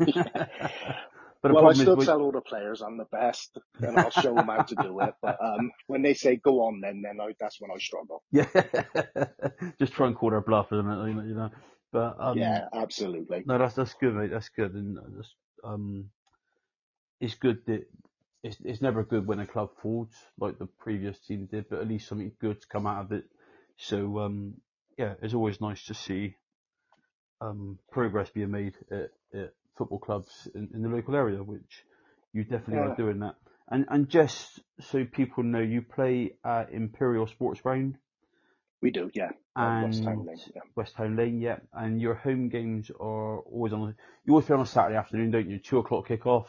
but 1.41 1.53
well, 1.53 1.67
I 1.69 1.73
still 1.73 1.95
we- 1.95 2.05
tell 2.05 2.21
all 2.21 2.31
the 2.31 2.41
players 2.41 2.81
I'm 2.81 2.97
the 2.97 3.05
best, 3.05 3.57
and 3.79 3.97
I'll 3.97 4.09
show 4.09 4.33
them 4.33 4.47
how 4.47 4.63
to 4.63 4.75
do 4.75 4.99
it. 5.01 5.13
But 5.21 5.37
um, 5.43 5.71
when 5.87 6.01
they 6.01 6.13
say 6.13 6.35
go 6.37 6.61
on, 6.63 6.81
then 6.81 7.01
then 7.03 7.19
I, 7.21 7.33
that's 7.39 7.61
when 7.61 7.71
I 7.71 7.77
struggle. 7.79 8.23
yeah, 8.31 8.47
just 9.79 9.93
try 9.93 10.07
and 10.07 10.15
call 10.15 10.31
their 10.31 10.41
bluff, 10.41 10.71
isn't 10.71 10.89
it? 10.89 11.07
You 11.07 11.35
know- 11.35 11.51
but 11.91 12.17
um, 12.19 12.37
yeah, 12.37 12.65
absolutely. 12.73 13.43
No, 13.47 13.57
that's 13.57 13.73
that's 13.75 13.95
good, 13.95 14.13
mate. 14.13 14.29
That's 14.31 14.49
good, 14.49 14.73
and 14.75 14.99
just 15.17 15.33
um, 15.63 16.09
it's 17.19 17.33
good 17.35 17.65
that 17.65 17.87
it's 18.43 18.57
it's 18.63 18.81
never 18.81 19.03
good 19.03 19.27
when 19.27 19.39
a 19.39 19.47
club 19.47 19.69
falls 19.81 20.09
like 20.39 20.59
the 20.59 20.67
previous 20.67 21.19
team 21.19 21.47
did, 21.51 21.69
but 21.69 21.79
at 21.81 21.87
least 21.87 22.07
something 22.07 22.31
good's 22.41 22.65
come 22.65 22.87
out 22.87 23.05
of 23.05 23.11
it. 23.11 23.25
So 23.77 24.19
um, 24.19 24.55
yeah, 24.97 25.15
it's 25.21 25.33
always 25.35 25.61
nice 25.61 25.85
to 25.87 25.93
see 25.95 26.35
um 27.41 27.79
progress 27.91 28.29
being 28.31 28.51
made 28.51 28.75
at, 28.91 29.11
at 29.33 29.53
football 29.77 29.99
clubs 29.99 30.49
in, 30.55 30.69
in 30.73 30.83
the 30.83 30.89
local 30.89 31.15
area, 31.15 31.43
which 31.43 31.83
you 32.33 32.43
definitely 32.43 32.77
Yeah. 32.77 32.85
are 32.91 32.95
doing 32.97 33.19
that. 33.19 33.35
And 33.69 33.85
and 33.89 34.09
just 34.09 34.61
so 34.81 35.05
people 35.05 35.43
know, 35.43 35.59
you 35.61 35.81
play 35.83 36.35
at 36.45 36.71
Imperial 36.71 37.27
Sports 37.27 37.61
Ground 37.61 37.95
We 38.81 38.91
do, 38.91 39.09
yeah. 39.13 39.31
Uh, 39.55 39.81
West 39.83 40.03
Ham 40.05 40.25
Lane, 40.25 40.39
yeah. 40.55 40.61
West 40.75 40.95
Town 40.95 41.15
Lane, 41.15 41.41
yeah. 41.41 41.57
And 41.73 42.01
your 42.01 42.15
home 42.15 42.49
games 42.49 42.91
are 42.99 43.39
always 43.39 43.73
on. 43.73 43.95
You 44.25 44.33
always 44.33 44.45
play 44.47 44.55
on 44.55 44.63
a 44.63 44.65
Saturday 44.65 44.97
afternoon, 44.97 45.31
don't 45.31 45.49
you? 45.49 45.59
Two 45.59 45.79
o'clock 45.79 46.07
kickoff. 46.09 46.47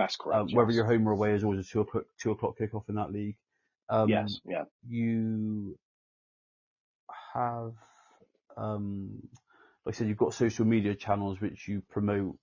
That's 0.00 0.16
correct. 0.16 0.40
Um, 0.40 0.48
whether 0.54 0.72
you're 0.72 0.86
home 0.86 1.06
or 1.06 1.12
away, 1.12 1.32
is 1.32 1.44
always 1.44 1.60
a 1.60 1.70
two 1.70 1.80
o'clock 1.80 2.04
two 2.18 2.30
o'clock 2.30 2.56
kickoff 2.58 2.88
in 2.88 2.94
that 2.94 3.12
league. 3.12 3.36
Um, 3.90 4.08
yes, 4.08 4.40
yeah. 4.46 4.64
You 4.88 5.78
have, 7.34 7.74
um, 8.56 9.28
like 9.84 9.94
I 9.94 9.98
said, 9.98 10.08
you've 10.08 10.16
got 10.16 10.32
social 10.32 10.64
media 10.64 10.94
channels 10.94 11.40
which 11.40 11.68
you 11.68 11.82
promote 11.90 12.38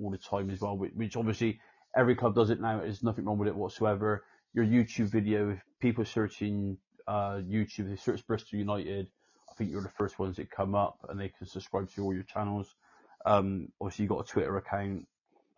all 0.00 0.10
the 0.10 0.18
time 0.18 0.50
as 0.50 0.60
well. 0.60 0.76
Which, 0.76 0.92
which 0.94 1.16
obviously 1.16 1.60
every 1.96 2.16
club 2.16 2.34
does 2.34 2.50
it 2.50 2.60
now. 2.60 2.80
There's 2.80 3.04
nothing 3.04 3.26
wrong 3.26 3.38
with 3.38 3.48
it 3.48 3.54
whatsoever. 3.54 4.24
Your 4.52 4.64
YouTube 4.64 5.06
video, 5.06 5.50
if 5.50 5.62
people 5.80 6.04
searching 6.04 6.78
uh, 7.06 7.40
YouTube, 7.48 7.90
they 7.90 7.96
search 7.96 8.26
Bristol 8.26 8.58
United. 8.58 9.08
I 9.48 9.54
think 9.54 9.70
you're 9.70 9.82
the 9.82 9.88
first 9.90 10.18
ones 10.18 10.36
that 10.36 10.50
come 10.50 10.74
up, 10.74 10.98
and 11.08 11.20
they 11.20 11.28
can 11.28 11.46
subscribe 11.46 11.90
to 11.92 12.02
all 12.02 12.12
your 12.12 12.24
channels. 12.24 12.74
Um, 13.24 13.68
obviously, 13.80 14.02
you've 14.02 14.10
got 14.10 14.28
a 14.28 14.32
Twitter 14.32 14.56
account. 14.56 15.06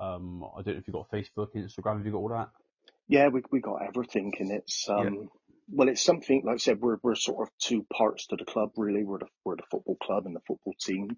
Um, 0.00 0.44
I 0.56 0.62
don't 0.62 0.74
know 0.74 0.80
if 0.80 0.86
you've 0.86 0.94
got 0.94 1.10
Facebook, 1.10 1.54
Instagram. 1.54 1.96
Have 1.98 2.06
you 2.06 2.12
got 2.12 2.18
all 2.18 2.28
that? 2.30 2.50
Yeah, 3.08 3.28
we 3.28 3.42
we 3.50 3.60
got 3.60 3.82
everything, 3.86 4.32
and 4.40 4.50
it's 4.50 4.88
um 4.88 5.28
well, 5.70 5.88
it's 5.88 6.02
something 6.02 6.42
like 6.44 6.54
I 6.54 6.58
said. 6.58 6.80
We're 6.80 6.98
we're 7.02 7.14
sort 7.14 7.46
of 7.46 7.52
two 7.58 7.86
parts 7.92 8.26
to 8.28 8.36
the 8.36 8.44
club, 8.44 8.70
really. 8.76 9.04
We're 9.04 9.18
the 9.18 9.28
we're 9.44 9.56
the 9.56 9.62
football 9.70 9.96
club 10.02 10.26
and 10.26 10.34
the 10.34 10.40
football 10.46 10.74
team, 10.80 11.16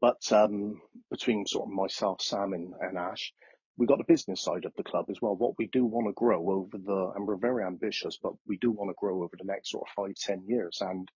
but 0.00 0.20
um 0.32 0.80
between 1.10 1.46
sort 1.46 1.68
of 1.68 1.72
myself, 1.72 2.22
Sam, 2.22 2.52
and, 2.52 2.72
and 2.80 2.98
Ash, 2.98 3.32
we 3.76 3.86
got 3.86 3.98
the 3.98 4.04
business 4.04 4.42
side 4.42 4.64
of 4.64 4.72
the 4.76 4.82
club 4.82 5.06
as 5.10 5.18
well. 5.20 5.36
What 5.36 5.58
we 5.58 5.66
do 5.66 5.84
want 5.84 6.08
to 6.08 6.12
grow 6.12 6.50
over 6.50 6.78
the, 6.78 7.12
and 7.14 7.26
we're 7.26 7.36
very 7.36 7.64
ambitious, 7.64 8.18
but 8.22 8.32
we 8.46 8.56
do 8.58 8.70
want 8.70 8.90
to 8.90 8.94
grow 8.98 9.22
over 9.22 9.36
the 9.38 9.44
next 9.44 9.70
sort 9.70 9.88
of 9.88 9.94
five 9.94 10.14
ten 10.16 10.44
years, 10.46 10.78
and 10.80 11.08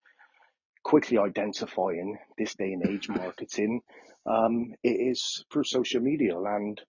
quickly 0.83 1.19
identifying 1.19 2.19
this 2.39 2.55
day 2.55 2.73
and 2.73 2.87
age 2.87 3.09
marketing, 3.23 3.81
um, 4.27 4.75
it 4.83 4.89
is 5.11 5.45
through 5.53 5.65
social 5.65 6.01
media, 6.01 6.39
and 6.39 6.81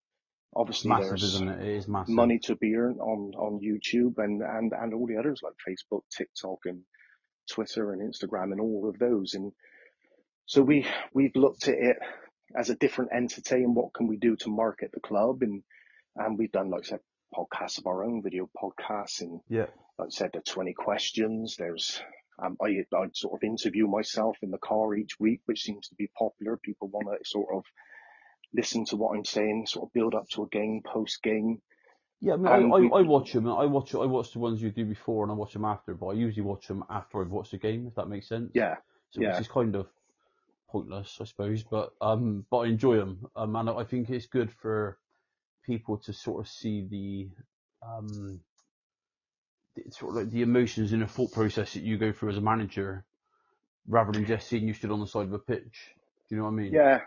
obviously 0.56 0.90
Massive, 0.90 1.10
there's 1.10 1.24
isn't 1.24 1.50
it? 1.50 1.62
It 1.68 1.78
is 1.78 1.88
massive. 1.88 2.14
money 2.14 2.40
to 2.44 2.56
be 2.56 2.76
earned 2.76 3.00
on, 3.00 3.34
on 3.36 3.60
YouTube 3.60 4.24
and, 4.24 4.42
and, 4.42 4.72
and 4.74 4.94
all 4.94 5.08
the 5.08 5.18
others 5.18 5.42
like 5.44 5.54
Facebook, 5.68 6.02
TikTok 6.16 6.60
and 6.66 6.82
Twitter 7.50 7.92
and 7.92 8.02
Instagram 8.02 8.52
and 8.52 8.62
all 8.62 8.88
of 8.88 9.00
those. 9.00 9.34
And 9.34 9.52
so 10.46 10.62
we, 10.62 10.86
we've 11.14 11.36
looked 11.36 11.68
at 11.68 11.76
it 11.76 11.98
as 12.56 12.70
a 12.70 12.76
different 12.76 13.12
entity 13.16 13.64
and 13.64 13.76
what 13.76 13.94
can 13.96 14.08
we 14.08 14.18
do 14.18 14.36
to 14.38 14.50
market 14.50 14.92
the 14.94 15.00
club? 15.00 15.42
And, 15.42 15.64
and 16.16 16.38
we've 16.38 16.52
done, 16.52 16.70
like 16.70 16.84
I 16.86 16.90
said, 16.90 17.00
podcasts 17.36 17.80
of 17.80 17.88
our 17.88 18.04
own, 18.04 18.22
video 18.22 18.48
podcasts 18.56 19.22
and 19.22 19.40
Yeah. 19.50 19.66
like 19.98 20.08
I 20.08 20.10
said, 20.10 20.30
the 20.34 20.42
20 20.42 20.74
questions. 20.74 21.56
There's, 21.58 22.00
um, 22.44 22.58
I, 22.62 22.86
I 22.96 23.08
sort 23.14 23.36
of 23.36 23.44
interview 23.44 23.88
myself 23.88 24.38
in 24.42 24.52
the 24.52 24.58
car 24.58 24.94
each 24.96 25.20
week, 25.20 25.42
which 25.46 25.62
seems 25.64 25.88
to 25.90 25.96
be 25.96 26.10
popular. 26.18 26.58
People 26.58 26.90
want 26.90 27.08
to 27.08 27.30
sort 27.30 27.48
of 27.54 27.64
listen 28.54 28.86
to 28.86 28.96
what 28.96 29.16
I'm 29.16 29.26
saying, 29.26 29.66
sort 29.68 29.90
of 29.90 29.94
build 29.94 30.16
up 30.16 30.28
to 30.30 30.44
a 30.44 30.48
game, 30.48 30.82
post 30.86 31.22
game. 31.24 31.62
Yeah, 32.20 32.34
I 32.34 32.38
mean, 32.38 32.48
I, 32.48 32.58
I, 32.58 33.00
I 33.00 33.02
watch 33.02 33.34
them. 33.34 33.48
I 33.50 33.66
watch 33.66 33.94
I 33.96 34.06
watch 34.06 34.32
the 34.32 34.40
ones 34.40 34.62
you 34.62 34.72
do 34.72 34.86
before, 34.86 35.24
and 35.24 35.32
I 35.32 35.36
watch 35.36 35.54
them 35.54 35.66
after. 35.66 35.94
But 35.94 36.08
I 36.08 36.14
usually 36.14 36.44
watch 36.46 36.68
them 36.68 36.84
after 36.90 37.22
I've 37.22 37.32
watched 37.32 37.52
the 37.52 37.58
game, 37.58 37.86
if 37.88 37.96
that 37.96 38.08
makes 38.08 38.30
sense. 38.30 38.52
Yeah. 38.54 38.76
So 39.12 39.22
yeah. 39.22 39.32
which 39.32 39.42
is 39.42 39.48
kind 39.48 39.76
of 39.76 39.88
pointless, 40.70 41.18
I 41.20 41.26
suppose. 41.26 41.64
But 41.64 41.92
um, 42.00 42.46
but 42.50 42.60
I 42.60 42.68
enjoy 42.68 42.98
them, 42.98 43.28
um, 43.36 43.56
and 43.56 43.70
I 43.70 43.84
think 43.84 44.10
it's 44.10 44.28
good 44.28 44.52
for 44.52 44.98
people 45.66 45.98
to 45.98 46.14
sort 46.14 46.46
of 46.46 46.50
see 46.50 46.88
the 46.90 47.30
um, 47.86 48.08
the, 48.08 48.40
sort 49.92 50.12
of 50.12 50.24
like 50.24 50.32
the 50.32 50.42
emotions 50.42 50.94
in 50.94 51.00
the 51.00 51.08
thought 51.08 51.32
process 51.32 51.74
that 51.74 51.84
you 51.84 51.98
go 51.98 52.12
through 52.12 52.30
as 52.32 52.38
a 52.38 52.42
manager, 52.42 53.06
rather 53.88 54.12
than 54.12 54.26
just 54.26 54.48
seeing 54.48 54.68
you 54.68 54.74
stood 54.74 54.92
on 54.92 55.00
the 55.00 55.08
side 55.08 55.26
of 55.26 55.34
a 55.34 55.40
pitch. 55.40 55.94
Do 56.30 56.36
you 56.36 56.38
know 56.38 56.44
what 56.44 56.52
I 56.52 56.54
mean? 56.54 56.74
Yeah. 56.74 57.02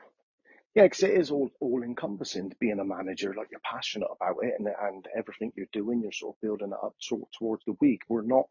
Yeah, 0.75 0.83
because 0.83 1.05
it 1.05 1.13
is 1.13 1.31
all, 1.31 1.51
all 1.59 1.83
encompassing 1.83 2.53
being 2.61 2.81
a 2.81 2.85
manager. 2.85 3.33
Like 3.35 3.49
you're 3.51 3.61
passionate 3.61 4.11
about 4.15 4.37
it 4.43 4.57
and, 4.59 4.69
and 4.69 5.07
everything 5.17 5.51
you're 5.57 5.67
doing, 5.73 6.03
you're 6.03 6.13
sort 6.13 6.37
of 6.37 6.41
building 6.43 6.69
it 6.69 6.85
up 6.85 6.95
to, 7.09 7.27
towards 7.39 7.65
the 7.65 7.77
week. 7.81 8.03
We're 8.11 8.21
not, 8.21 8.45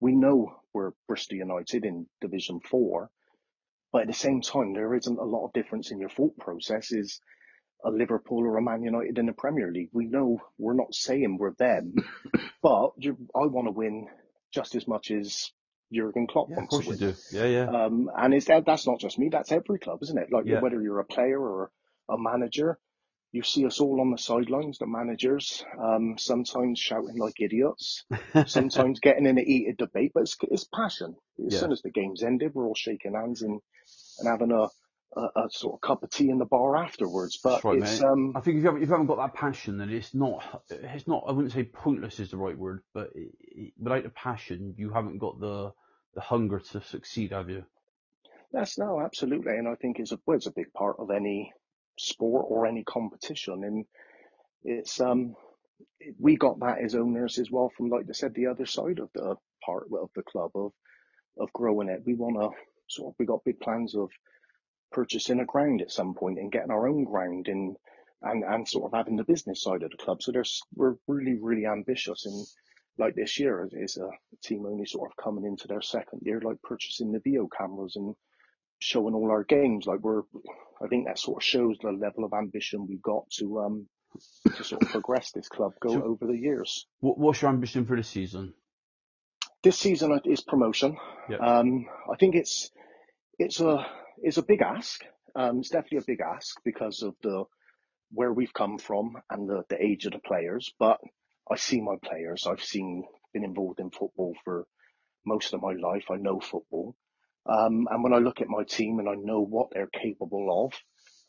we 0.00 0.12
know 0.12 0.58
we're 0.72 0.92
Bristol 1.06 1.36
United 1.36 1.84
in 1.84 2.06
Division 2.22 2.60
4, 2.60 3.10
but 3.92 4.02
at 4.02 4.06
the 4.06 4.14
same 4.14 4.40
time, 4.40 4.72
there 4.72 4.94
isn't 4.94 5.18
a 5.18 5.24
lot 5.24 5.44
of 5.44 5.52
difference 5.52 5.90
in 5.90 6.00
your 6.00 6.08
thought 6.08 6.38
processes. 6.38 7.20
A 7.84 7.90
Liverpool 7.90 8.40
or 8.46 8.56
a 8.56 8.62
Man 8.62 8.82
United 8.82 9.18
in 9.18 9.26
the 9.26 9.32
Premier 9.32 9.70
League. 9.72 9.90
We 9.92 10.06
know 10.06 10.40
we're 10.58 10.74
not 10.74 10.94
saying 10.94 11.38
we're 11.38 11.54
them, 11.54 11.94
but 12.62 12.90
I 13.34 13.46
want 13.46 13.66
to 13.68 13.72
win 13.72 14.08
just 14.52 14.74
as 14.74 14.88
much 14.88 15.10
as 15.10 15.50
Jurgen 15.92 16.26
Klopp 16.26 16.48
Yeah, 16.50 16.62
of 16.62 16.68
course 16.68 16.86
to 16.86 16.90
you 16.92 16.96
do. 16.96 17.14
Yeah, 17.30 17.46
yeah. 17.46 17.68
Um, 17.68 18.10
and 18.16 18.34
it's 18.34 18.46
that, 18.46 18.64
that's 18.66 18.86
not 18.86 19.00
just 19.00 19.18
me, 19.18 19.28
that's 19.30 19.52
every 19.52 19.78
club, 19.78 20.00
isn't 20.02 20.18
it? 20.18 20.32
Like 20.32 20.44
Yeah. 20.46 20.60
whether 20.60 20.80
you're 20.80 21.00
a 21.00 21.04
player 21.04 21.40
or 21.40 21.70
a 22.08 22.16
manager, 22.18 22.78
you 23.32 23.42
see 23.42 23.66
us 23.66 23.80
all 23.80 24.00
on 24.00 24.10
the 24.10 24.18
sidelines, 24.18 24.78
the 24.78 24.86
managers, 24.86 25.64
um, 25.78 26.16
sometimes 26.18 26.78
shouting 26.78 27.18
like 27.18 27.40
idiots, 27.40 28.04
sometimes 28.46 29.00
getting 29.00 29.26
in 29.26 29.38
a 29.38 29.44
heated 29.44 29.76
debate, 29.76 30.12
but 30.14 30.22
it's, 30.22 30.36
it's 30.42 30.64
passion. 30.64 31.16
As 31.46 31.54
Yeah. 31.54 31.58
soon 31.58 31.72
as 31.72 31.82
the 31.82 31.90
game's 31.90 32.22
ended, 32.22 32.52
we're 32.54 32.66
all 32.66 32.74
shaking 32.74 33.14
hands 33.14 33.42
and, 33.42 33.60
and 34.18 34.28
having 34.28 34.52
a, 34.52 34.68
a, 35.14 35.20
a 35.20 35.48
sort 35.50 35.74
of 35.74 35.80
cup 35.80 36.02
of 36.02 36.10
tea 36.10 36.30
in 36.30 36.38
the 36.38 36.44
bar 36.44 36.76
afterwards. 36.76 37.38
But 37.42 37.64
right, 37.64 37.78
it's, 37.78 38.02
um, 38.02 38.32
I 38.34 38.40
think 38.40 38.56
if 38.56 38.62
you 38.62 38.66
haven't, 38.66 38.82
if 38.82 38.88
you 38.88 38.94
haven't 38.94 39.08
got 39.08 39.18
that 39.18 39.34
passion, 39.34 39.78
then 39.78 39.90
it's 39.90 40.14
not, 40.14 40.64
it's 40.70 41.06
not, 41.06 41.24
I 41.26 41.32
wouldn't 41.32 41.52
say 41.52 41.64
pointless 41.64 42.20
is 42.20 42.30
the 42.30 42.36
right 42.36 42.56
word, 42.56 42.82
but 42.94 43.10
it, 43.14 43.32
it, 43.40 43.72
without 43.78 44.04
the 44.04 44.10
passion, 44.10 44.74
you 44.76 44.90
haven't 44.90 45.18
got 45.18 45.40
the, 45.40 45.72
the 46.14 46.20
hunger 46.20 46.58
to 46.58 46.82
succeed, 46.82 47.32
have 47.32 47.50
you? 47.50 47.64
That's 48.52 48.78
no, 48.78 49.00
absolutely, 49.00 49.52
and 49.52 49.68
I 49.68 49.74
think 49.74 49.98
it's 49.98 50.12
a 50.12 50.18
well, 50.24 50.36
it's 50.36 50.46
a 50.46 50.52
big 50.52 50.72
part 50.72 50.96
of 50.98 51.10
any 51.10 51.52
sport 51.98 52.46
or 52.48 52.66
any 52.66 52.84
competition, 52.84 53.64
and 53.64 53.84
it's 54.62 55.00
um 55.00 55.34
we 56.18 56.36
got 56.36 56.60
that 56.60 56.78
as 56.82 56.94
owners 56.94 57.38
as 57.38 57.50
well 57.50 57.70
from 57.76 57.88
like 57.88 58.06
I 58.08 58.12
said 58.12 58.34
the 58.34 58.46
other 58.46 58.66
side 58.66 58.98
of 58.98 59.10
the 59.14 59.36
part 59.64 59.88
of 59.92 60.10
the 60.14 60.22
club 60.22 60.52
of 60.54 60.72
of 61.38 61.52
growing 61.52 61.88
it. 61.88 62.02
We 62.06 62.14
want 62.14 62.36
to 62.36 62.58
sort 62.88 63.10
of 63.10 63.16
we 63.18 63.26
got 63.26 63.44
big 63.44 63.60
plans 63.60 63.94
of 63.94 64.10
purchasing 64.92 65.40
a 65.40 65.44
ground 65.44 65.82
at 65.82 65.90
some 65.90 66.14
point 66.14 66.38
and 66.38 66.52
getting 66.52 66.70
our 66.70 66.88
own 66.88 67.04
ground 67.04 67.48
and 67.48 67.76
and 68.22 68.44
and 68.44 68.66
sort 68.68 68.84
of 68.92 68.96
having 68.96 69.16
the 69.16 69.24
business 69.24 69.62
side 69.62 69.82
of 69.82 69.90
the 69.90 69.96
club. 69.96 70.22
So 70.22 70.32
there's 70.32 70.60
we're 70.74 70.96
really 71.06 71.38
really 71.40 71.66
ambitious 71.66 72.26
and. 72.26 72.46
Like 72.98 73.14
this 73.14 73.38
year 73.38 73.68
is 73.78 73.98
a 73.98 74.08
team 74.42 74.64
only 74.64 74.86
sort 74.86 75.10
of 75.10 75.22
coming 75.22 75.44
into 75.44 75.68
their 75.68 75.82
second 75.82 76.20
year, 76.22 76.40
like 76.42 76.62
purchasing 76.62 77.12
the 77.12 77.18
video 77.18 77.46
cameras 77.46 77.94
and 77.94 78.14
showing 78.78 79.12
all 79.14 79.30
our 79.30 79.44
games. 79.44 79.84
Like 79.84 80.00
we're, 80.00 80.22
I 80.82 80.86
think 80.88 81.06
that 81.06 81.18
sort 81.18 81.42
of 81.42 81.44
shows 81.44 81.76
the 81.82 81.90
level 81.90 82.24
of 82.24 82.32
ambition 82.32 82.86
we've 82.88 83.02
got 83.02 83.28
to 83.32 83.58
um 83.60 83.86
to 84.56 84.64
sort 84.64 84.82
of 84.82 84.88
progress 84.88 85.30
this 85.32 85.50
club 85.50 85.72
go 85.78 85.90
So- 85.90 86.04
over 86.04 86.26
the 86.26 86.38
years. 86.38 86.86
What's 87.00 87.42
your 87.42 87.50
ambition 87.50 87.84
for 87.84 87.98
this 87.98 88.08
season? 88.08 88.54
This 89.62 89.78
season 89.78 90.18
is 90.24 90.40
promotion. 90.40 90.96
Yeah. 91.28 91.36
Um, 91.36 91.84
I 92.10 92.16
think 92.16 92.34
it's 92.34 92.70
it's 93.38 93.60
a 93.60 93.84
it's 94.22 94.38
a 94.38 94.42
big 94.42 94.62
ask. 94.62 95.02
Um, 95.34 95.58
it's 95.60 95.70
definitely 95.70 95.98
a 95.98 96.16
big 96.16 96.20
ask 96.20 96.56
because 96.64 97.02
of 97.02 97.14
the 97.22 97.44
where 98.12 98.32
we've 98.32 98.54
come 98.54 98.78
from 98.78 99.16
and 99.30 99.48
the, 99.48 99.64
the 99.68 99.82
age 99.82 100.06
of 100.06 100.12
the 100.12 100.18
players. 100.20 100.72
But 100.78 100.98
I 101.50 101.56
see 101.56 101.80
my 101.80 101.96
players. 102.02 102.46
I've 102.46 102.62
seen 102.62 103.04
been 103.32 103.44
involved 103.44 103.80
in 103.80 103.90
football 103.90 104.34
for 104.44 104.66
most 105.24 105.52
of 105.52 105.60
my 105.60 105.72
life. 105.72 106.04
I 106.10 106.16
know 106.16 106.40
football. 106.40 106.96
Um, 107.44 107.86
and 107.90 108.02
when 108.02 108.14
I 108.14 108.18
look 108.18 108.40
at 108.40 108.48
my 108.48 108.64
team 108.64 108.98
and 108.98 109.08
I 109.08 109.14
know 109.14 109.40
what 109.40 109.68
they're 109.72 109.88
capable 109.88 110.66
of, 110.66 110.72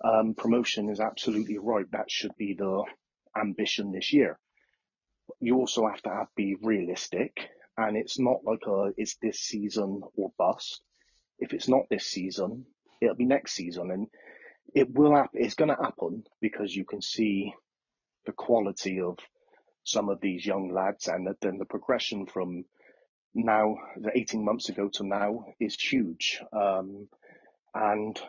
um, 0.04 0.36
promotion 0.36 0.90
is 0.90 1.00
absolutely 1.00 1.58
right. 1.58 1.86
That 1.92 2.10
should 2.10 2.36
be 2.38 2.56
the 2.58 2.84
ambition 3.40 3.92
this 3.92 4.14
year. 4.14 4.40
You 5.40 5.58
also 5.58 5.88
have 5.88 6.02
to 6.04 6.10
have, 6.10 6.28
be 6.36 6.56
realistic, 6.62 7.50
and 7.78 7.98
it's 7.98 8.18
not 8.18 8.44
like 8.46 8.66
a 8.68 8.94
it's 8.96 9.18
this 9.22 9.40
season 9.40 10.02
or 10.16 10.32
bust. 10.38 10.82
If 11.40 11.54
it's 11.54 11.68
not 11.68 11.90
this 11.90 12.06
season, 12.08 12.66
it'll 13.02 13.16
be 13.16 13.26
next 13.26 13.54
season, 13.54 13.92
and 13.92 14.08
it 14.74 14.94
will 14.94 15.16
happen. 15.16 15.42
It's 15.42 15.56
going 15.56 15.70
to 15.70 15.82
happen 15.82 16.24
because 16.42 16.76
you 16.76 16.86
can 16.86 17.02
see 17.02 17.54
the 18.26 18.32
quality 18.32 19.00
of 19.02 19.18
some 19.84 20.10
of 20.10 20.20
these 20.22 20.46
young 20.46 20.74
lads, 20.74 21.08
and 21.08 21.28
then 21.42 21.58
the 21.58 21.66
progression 21.66 22.26
from 22.26 22.66
now, 23.34 23.78
the 23.98 24.12
18 24.18 24.44
months 24.44 24.70
ago 24.70 24.90
to 24.94 25.06
now, 25.06 25.46
is 25.60 25.76
huge. 25.80 26.42
Um, 26.52 27.08
and 27.74 28.20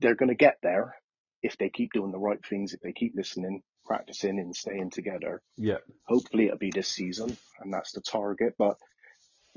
they're 0.00 0.14
going 0.14 0.30
to 0.30 0.34
get 0.34 0.58
there 0.62 0.94
if 1.42 1.58
they 1.58 1.68
keep 1.68 1.92
doing 1.92 2.12
the 2.12 2.18
right 2.18 2.44
things, 2.44 2.72
if 2.72 2.80
they 2.80 2.92
keep 2.92 3.14
listening, 3.14 3.62
practicing, 3.84 4.38
and 4.38 4.56
staying 4.56 4.90
together. 4.90 5.42
Yeah. 5.56 5.78
Hopefully, 6.06 6.46
it'll 6.46 6.58
be 6.58 6.70
this 6.70 6.88
season, 6.88 7.36
and 7.60 7.72
that's 7.72 7.92
the 7.92 8.00
target. 8.00 8.54
But 8.58 8.76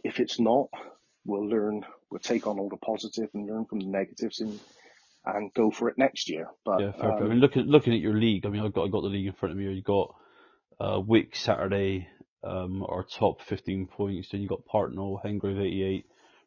if 0.03 0.19
it's 0.19 0.39
not, 0.39 0.67
we'll 1.27 1.47
learn, 1.47 1.85
we'll 2.09 2.19
take 2.19 2.47
on 2.47 2.57
all 2.57 2.69
the 2.69 2.77
positive 2.77 3.29
and 3.33 3.45
learn 3.45 3.65
from 3.65 3.79
the 3.79 3.87
negatives 3.87 4.39
and 4.41 4.59
and 5.25 5.53
go 5.53 5.69
for 5.69 5.89
it 5.89 5.97
next 5.97 6.29
year. 6.29 6.47
But 6.65 6.79
Yeah, 6.79 6.91
fair 6.93 7.11
play. 7.11 7.19
I 7.19 7.23
um, 7.23 7.29
mean, 7.29 7.39
looking 7.39 7.63
looking 7.63 7.93
at 7.93 7.99
your 7.99 8.15
league, 8.15 8.45
I 8.45 8.49
mean, 8.49 8.63
I've 8.63 8.73
got 8.73 8.85
I 8.85 8.87
got 8.87 9.01
the 9.01 9.09
league 9.09 9.27
in 9.27 9.33
front 9.33 9.51
of 9.51 9.57
me. 9.57 9.65
here. 9.65 9.73
You 9.73 9.81
got 9.81 10.15
uh, 10.79 10.99
Wick 10.99 11.35
Saturday, 11.35 12.07
um, 12.43 12.83
our 12.83 13.03
top 13.03 13.41
15 13.41 13.87
points. 13.87 14.29
Then 14.29 14.41
you 14.41 14.47
have 14.47 14.57
got 14.57 14.65
Partnell, 14.65 15.21
Hengrove 15.23 15.59
88, 15.59 16.05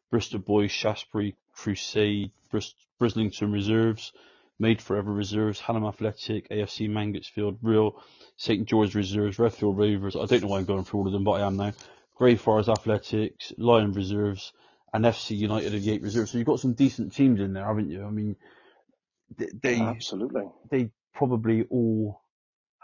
Bristol 0.09 0.39
Boys, 0.39 0.71
Shaftesbury, 0.71 1.35
Crusade, 1.53 2.31
Bris- 2.49 2.73
Brislington 2.99 3.53
Reserves, 3.53 4.13
Made 4.59 4.81
Forever 4.81 5.11
Reserves, 5.11 5.59
Hanham 5.59 5.85
Athletic, 5.85 6.49
AFC 6.49 6.89
Mangotsfield, 6.89 7.57
Real, 7.61 8.01
St 8.37 8.67
George 8.67 8.95
Reserves, 8.95 9.37
Redfield 9.37 9.77
Rovers. 9.77 10.15
I 10.15 10.25
don't 10.25 10.41
know 10.41 10.47
why 10.47 10.59
I'm 10.59 10.65
going 10.65 10.85
through 10.85 11.01
all 11.01 11.07
of 11.07 11.13
them, 11.13 11.23
but 11.23 11.33
I 11.33 11.45
am 11.45 11.57
now. 11.57 11.73
Greyfriars 12.17 12.69
Athletics, 12.69 13.51
Lion 13.57 13.93
Reserves, 13.93 14.53
and 14.93 15.05
FC 15.05 15.37
United 15.37 15.73
88 15.73 16.01
Reserves. 16.01 16.31
So 16.31 16.37
you've 16.37 16.47
got 16.47 16.59
some 16.59 16.73
decent 16.73 17.13
teams 17.13 17.39
in 17.39 17.53
there, 17.53 17.65
haven't 17.65 17.89
you? 17.89 18.03
I 18.05 18.09
mean, 18.09 18.35
they 19.37 19.47
they, 19.61 19.79
absolutely. 19.79 20.43
they 20.69 20.89
probably 21.13 21.65
all 21.69 22.21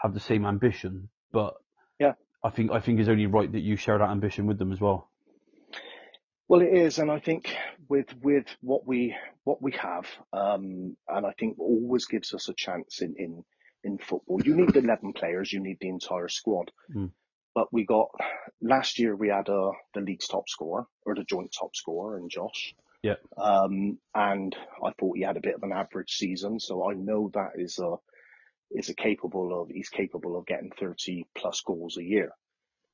have 0.02 0.14
the 0.14 0.20
same 0.20 0.46
ambition, 0.46 1.10
but 1.32 1.56
Yeah. 2.00 2.14
I 2.44 2.50
think 2.50 2.72
I 2.72 2.80
think 2.80 3.00
it's 3.00 3.10
only 3.10 3.26
right 3.26 3.52
that 3.52 3.60
you 3.60 3.76
share 3.76 3.98
that 3.98 4.10
ambition 4.10 4.46
with 4.46 4.58
them 4.58 4.72
as 4.72 4.80
well. 4.80 5.10
Well, 6.48 6.62
it 6.62 6.74
is, 6.74 7.00
and 7.00 7.12
I 7.12 7.20
think 7.20 7.54
with 7.90 8.14
with 8.22 8.46
what 8.62 8.88
we 8.88 9.16
what 9.44 9.62
we 9.62 9.74
have, 9.74 10.06
um, 10.32 10.96
and 11.08 11.26
I 11.26 11.34
think 11.38 11.60
always 11.60 12.06
gives 12.06 12.34
us 12.34 12.48
a 12.48 12.54
chance 12.54 13.02
in 13.02 13.16
in 13.18 13.44
in 13.84 13.98
football. 13.98 14.42
You 14.42 14.56
need 14.56 14.76
eleven 14.76 15.12
players, 15.12 15.52
you 15.52 15.60
need 15.60 15.78
the 15.82 15.90
entire 15.90 16.30
squad. 16.30 16.72
Mm. 16.96 17.12
But 17.58 17.74
we 17.74 17.86
got 17.86 18.12
last 18.62 19.00
year 19.00 19.16
we 19.16 19.30
had 19.30 19.50
uh, 19.50 19.72
the 19.96 20.02
league's 20.02 20.28
top 20.28 20.48
scorer 20.48 20.86
or 21.08 21.16
the 21.16 21.24
joint 21.24 21.56
top 21.60 21.76
scorer 21.76 22.20
in 22.20 22.30
Josh. 22.30 22.76
Yeah. 23.02 23.16
Um, 23.36 23.98
and 24.14 24.56
I 24.86 24.92
thought 24.92 25.18
he 25.18 25.24
had 25.24 25.38
a 25.38 25.42
bit 25.42 25.56
of 25.56 25.64
an 25.64 25.72
average 25.72 26.12
season, 26.12 26.60
so 26.60 26.88
I 26.88 26.94
know 26.94 27.32
that 27.34 27.54
is 27.56 27.80
a 27.80 27.96
is 28.70 28.90
a 28.90 28.94
capable 28.94 29.60
of 29.60 29.70
he's 29.70 29.90
capable 29.90 30.38
of 30.38 30.46
getting 30.46 30.70
thirty 30.80 31.26
plus 31.36 31.62
goals 31.62 31.98
a 31.98 32.04
year. 32.04 32.30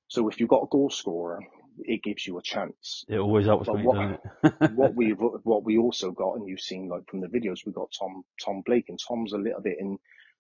So 0.08 0.30
if 0.30 0.40
you've 0.40 0.48
got 0.56 0.64
a 0.64 0.72
goal 0.72 0.90
scorer, 0.90 1.42
it 1.80 2.02
gives 2.02 2.26
you 2.26 2.38
a 2.38 2.42
chance 2.42 3.04
It 3.10 3.18
always 3.18 3.48
helps 3.48 3.68
But 3.68 3.80
me, 3.80 3.84
what- 3.84 4.22
what 4.76 4.96
we 4.96 5.10
what 5.44 5.66
we 5.66 5.78
also 5.78 6.12
got, 6.12 6.36
and 6.36 6.48
you've 6.48 6.62
seen 6.62 6.88
like 6.88 7.04
from 7.10 7.20
the 7.20 7.28
videos, 7.28 7.66
we 7.66 7.74
got 7.74 7.92
Tom 8.00 8.24
Tom 8.42 8.64
Blake, 8.66 8.88
and 8.88 8.98
Tom's 8.98 9.34
a 9.34 9.38
little 9.38 9.62
bit 9.62 9.76
in 9.78 10.00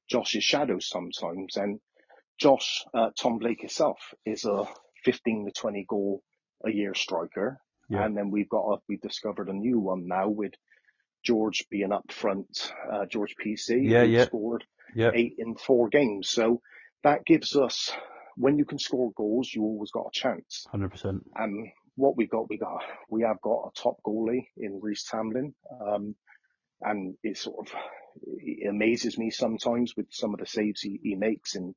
Josh's 0.09 0.45
shadow 0.45 0.79
sometimes. 0.79 1.57
And 1.57 1.81
Josh, 2.43 2.83
uh, 2.93 3.09
Tom 3.17 3.37
Blake 3.39 3.61
himself, 3.61 4.13
is 4.25 4.43
a 4.43 4.65
15 5.05 5.45
to 5.45 5.51
20 5.53 5.85
goal 5.87 6.21
a 6.65 6.69
year 6.69 6.93
striker. 6.93 7.57
Yeah. 7.87 8.03
And 8.03 8.17
then 8.17 8.31
we've 8.31 8.49
got 8.49 8.65
a, 8.65 8.77
we've 8.89 8.99
discovered 8.99 9.47
a 9.47 9.53
new 9.53 9.79
one 9.79 10.07
now 10.07 10.27
with 10.27 10.51
George 11.23 11.65
being 11.71 11.93
up 11.93 12.11
front, 12.11 12.73
uh, 12.91 13.05
George 13.05 13.35
PC, 13.41 13.89
Yeah, 13.89 14.03
yeah. 14.03 14.25
scored 14.25 14.65
yeah, 14.93 15.11
eight 15.13 15.35
in 15.37 15.55
four 15.55 15.87
games. 15.87 16.27
So 16.27 16.59
that 17.05 17.23
gives 17.25 17.55
us 17.55 17.93
when 18.35 18.57
you 18.57 18.65
can 18.65 18.77
score 18.77 19.13
goals, 19.15 19.49
you 19.53 19.61
always 19.63 19.91
got 19.91 20.07
a 20.07 20.11
chance. 20.11 20.65
hundred 20.69 20.89
percent. 20.89 21.23
And 21.35 21.69
what 21.95 22.17
we 22.17 22.27
got, 22.27 22.49
we 22.49 22.57
got, 22.57 22.83
we 23.09 23.21
have 23.21 23.39
got 23.39 23.71
a 23.71 23.81
top 23.81 23.95
goalie 24.05 24.47
in 24.57 24.81
Reese 24.81 25.07
Tamlin. 25.09 25.53
Um, 25.79 26.15
and 26.81 27.15
it 27.23 27.37
sort 27.37 27.67
of, 27.69 27.73
it 28.35 28.67
amazes 28.67 29.17
me 29.17 29.29
sometimes 29.29 29.95
with 29.95 30.07
some 30.09 30.33
of 30.33 30.41
the 30.41 30.45
saves 30.45 30.81
he, 30.81 30.99
he 31.01 31.15
makes 31.15 31.55
and 31.55 31.73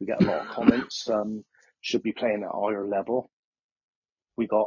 we 0.00 0.06
get 0.06 0.22
a 0.22 0.26
lot 0.26 0.42
of 0.42 0.48
comments, 0.48 1.08
um, 1.10 1.44
should 1.80 2.02
be 2.02 2.12
playing 2.12 2.42
at 2.42 2.54
a 2.54 2.60
higher 2.60 2.86
level. 2.86 3.30
We 4.36 4.46
got, 4.46 4.66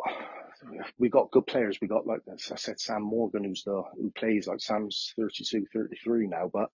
we 0.98 1.10
got 1.10 1.32
good 1.32 1.46
players. 1.48 1.78
We 1.82 1.88
got, 1.88 2.08
like 2.08 2.22
I 2.30 2.56
said, 2.56 2.80
Sam 2.80 3.04
Morgan, 3.04 3.44
who's 3.44 3.64
the, 3.64 3.84
who 3.98 4.12
plays 4.12 4.48
like 4.48 4.62
Sam's 4.62 5.14
32, 5.20 5.66
33 5.74 6.28
now, 6.28 6.50
but 6.52 6.70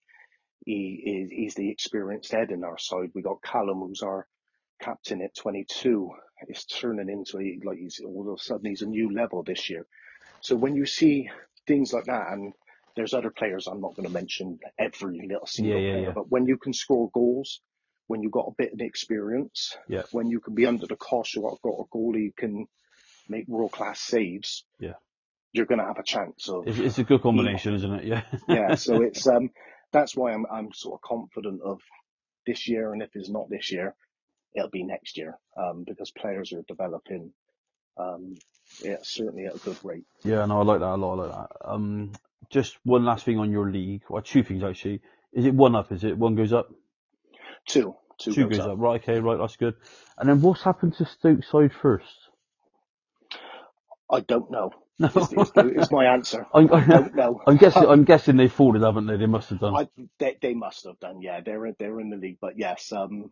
he 0.66 1.02
is, 1.06 1.30
he's 1.32 1.56
the 1.56 1.70
experienced 1.70 2.32
head 2.32 2.52
in 2.52 2.64
our 2.64 2.78
side. 2.78 3.12
We 3.14 3.22
got 3.22 3.42
Callum, 3.44 3.80
who's 3.80 4.02
our 4.04 4.28
captain 4.82 5.22
at 5.22 5.36
22 5.36 6.10
is 6.50 6.66
turning 6.66 7.10
into 7.10 7.38
a, 7.40 7.60
like 7.66 7.78
he's 7.78 8.02
all 8.06 8.28
of 8.30 8.40
a 8.40 8.44
sudden 8.44 8.66
he's 8.70 8.82
a 8.82 8.86
new 8.88 9.14
level 9.14 9.44
this 9.44 9.70
year. 9.70 9.86
So 10.42 10.56
when 10.56 10.76
you 10.76 10.86
see 10.86 11.30
things 11.68 11.94
like 11.94 12.06
that, 12.06 12.32
and 12.32 12.54
there's 12.96 13.14
other 13.14 13.32
players 13.32 13.68
I'm 13.68 13.82
not 13.82 13.96
going 13.96 14.08
to 14.08 14.14
mention 14.14 14.60
every 14.78 15.26
little 15.28 15.48
single 15.48 15.80
Yeah, 15.80 15.88
yeah, 15.88 15.94
player, 15.94 16.06
yeah. 16.08 16.12
but 16.14 16.30
when 16.30 16.46
you 16.48 16.58
can 16.58 16.74
score 16.74 17.10
goals, 17.14 17.62
when 18.08 18.22
you've 18.22 18.32
got 18.32 18.48
a 18.48 18.54
bit 18.58 18.74
of 18.74 18.80
experience, 18.82 19.76
Yeah. 19.88 20.04
when 20.12 20.28
you 20.28 20.40
can 20.40 20.56
be 20.56 20.66
under 20.66 20.86
the 20.88 20.96
cosh 20.96 21.38
or 21.38 21.58
got 21.64 21.80
a 21.80 21.86
goalie 21.96 22.26
who 22.28 22.32
can 22.38 22.68
make 23.30 23.48
world 23.48 23.72
class 23.72 24.00
saves, 24.00 24.66
Yeah. 24.80 24.94
you're 25.54 25.66
going 25.66 25.80
to 25.80 25.86
have 25.86 26.00
a 26.00 26.04
chance 26.04 26.50
of 26.50 26.68
It's, 26.68 26.80
it's 26.80 26.98
a 27.00 27.04
good 27.04 27.22
combination, 27.22 27.74
isn't 27.76 27.94
it? 27.94 28.04
Yeah. 28.06 28.24
yeah. 28.48 28.76
So 28.76 29.02
it's 29.02 29.26
um, 29.28 29.52
that's 29.92 30.16
why 30.16 30.34
I'm 30.34 30.46
I'm 30.52 30.74
sort 30.74 30.96
of 30.96 31.02
confident 31.08 31.62
of 31.64 31.80
this 32.46 32.68
year, 32.68 32.92
and 32.92 33.02
if 33.02 33.10
it's 33.16 33.30
not 33.30 33.50
this 33.50 33.72
year, 33.72 33.96
it'll 34.56 34.70
be 34.70 34.84
next 34.84 35.18
year 35.18 35.38
um, 35.58 35.86
because 35.88 36.12
players 36.12 36.52
are 36.54 36.64
developing. 36.68 37.32
Um, 37.98 38.36
yeah, 38.82 38.98
certainly 39.04 39.46
at 39.46 39.56
a 39.56 39.60
good 39.60 39.78
rate. 39.84 40.06
Yeah, 40.24 40.46
no, 40.48 40.60
I 40.60 40.64
like 40.64 40.80
that 40.80 40.96
a 40.96 40.98
lot. 40.98 41.14
I 41.14 41.24
like 41.28 41.32
that. 41.32 41.50
Um, 41.70 42.12
just 42.50 42.78
one 42.84 43.06
last 43.06 43.24
thing 43.24 43.38
on 43.38 43.52
your 43.52 43.70
league, 43.72 44.02
or 44.10 44.22
two 44.22 44.44
things 44.44 44.64
actually. 44.64 45.02
Is 45.32 45.46
it 45.46 45.54
one 45.54 45.76
up? 45.76 45.92
Is 45.92 46.04
it 46.04 46.18
one 46.18 46.36
goes 46.36 46.54
up? 46.54 46.70
Two, 47.68 47.96
two, 48.20 48.36
Two 48.36 48.48
goes, 48.48 48.60
up. 48.60 48.68
up. 48.68 48.80
Right, 48.80 49.02
okay, 49.02 49.20
right, 49.20 49.38
that's 49.40 49.58
good. 49.58 49.76
And 50.18 50.30
then 50.30 50.42
what's 50.42 50.64
happened 50.64 50.96
to 50.98 51.06
Stoke 51.06 51.44
side 51.46 51.72
first? 51.74 52.30
I 54.12 54.22
don't 54.22 54.52
know. 54.52 54.72
No. 55.00 55.10
Is, 55.32 55.52
the- 55.54 55.74
is 55.76 55.92
my 55.92 56.06
answer. 56.06 56.48
I'm, 56.54 56.74
I 56.74 56.86
don't 56.86 57.16
know. 57.16 57.42
I'm 57.48 57.58
guessing. 57.58 57.88
I'm 57.90 58.06
guessing 58.06 58.38
they 58.38 58.48
folded, 58.50 58.84
haven't 58.84 59.08
they? 59.08 59.18
They 59.18 59.26
must 59.28 59.50
have 59.52 59.60
done. 59.60 59.76
I, 59.76 59.90
they, 60.20 60.38
they 60.42 60.54
must 60.56 60.86
have 60.86 61.00
done. 61.00 61.22
Yeah, 61.22 61.42
they're 61.42 61.66
in- 61.68 61.76
they're 61.80 62.00
in 62.00 62.10
the 62.12 62.18
league, 62.18 62.38
but 62.42 62.58
yes, 62.58 62.92
um, 62.92 63.32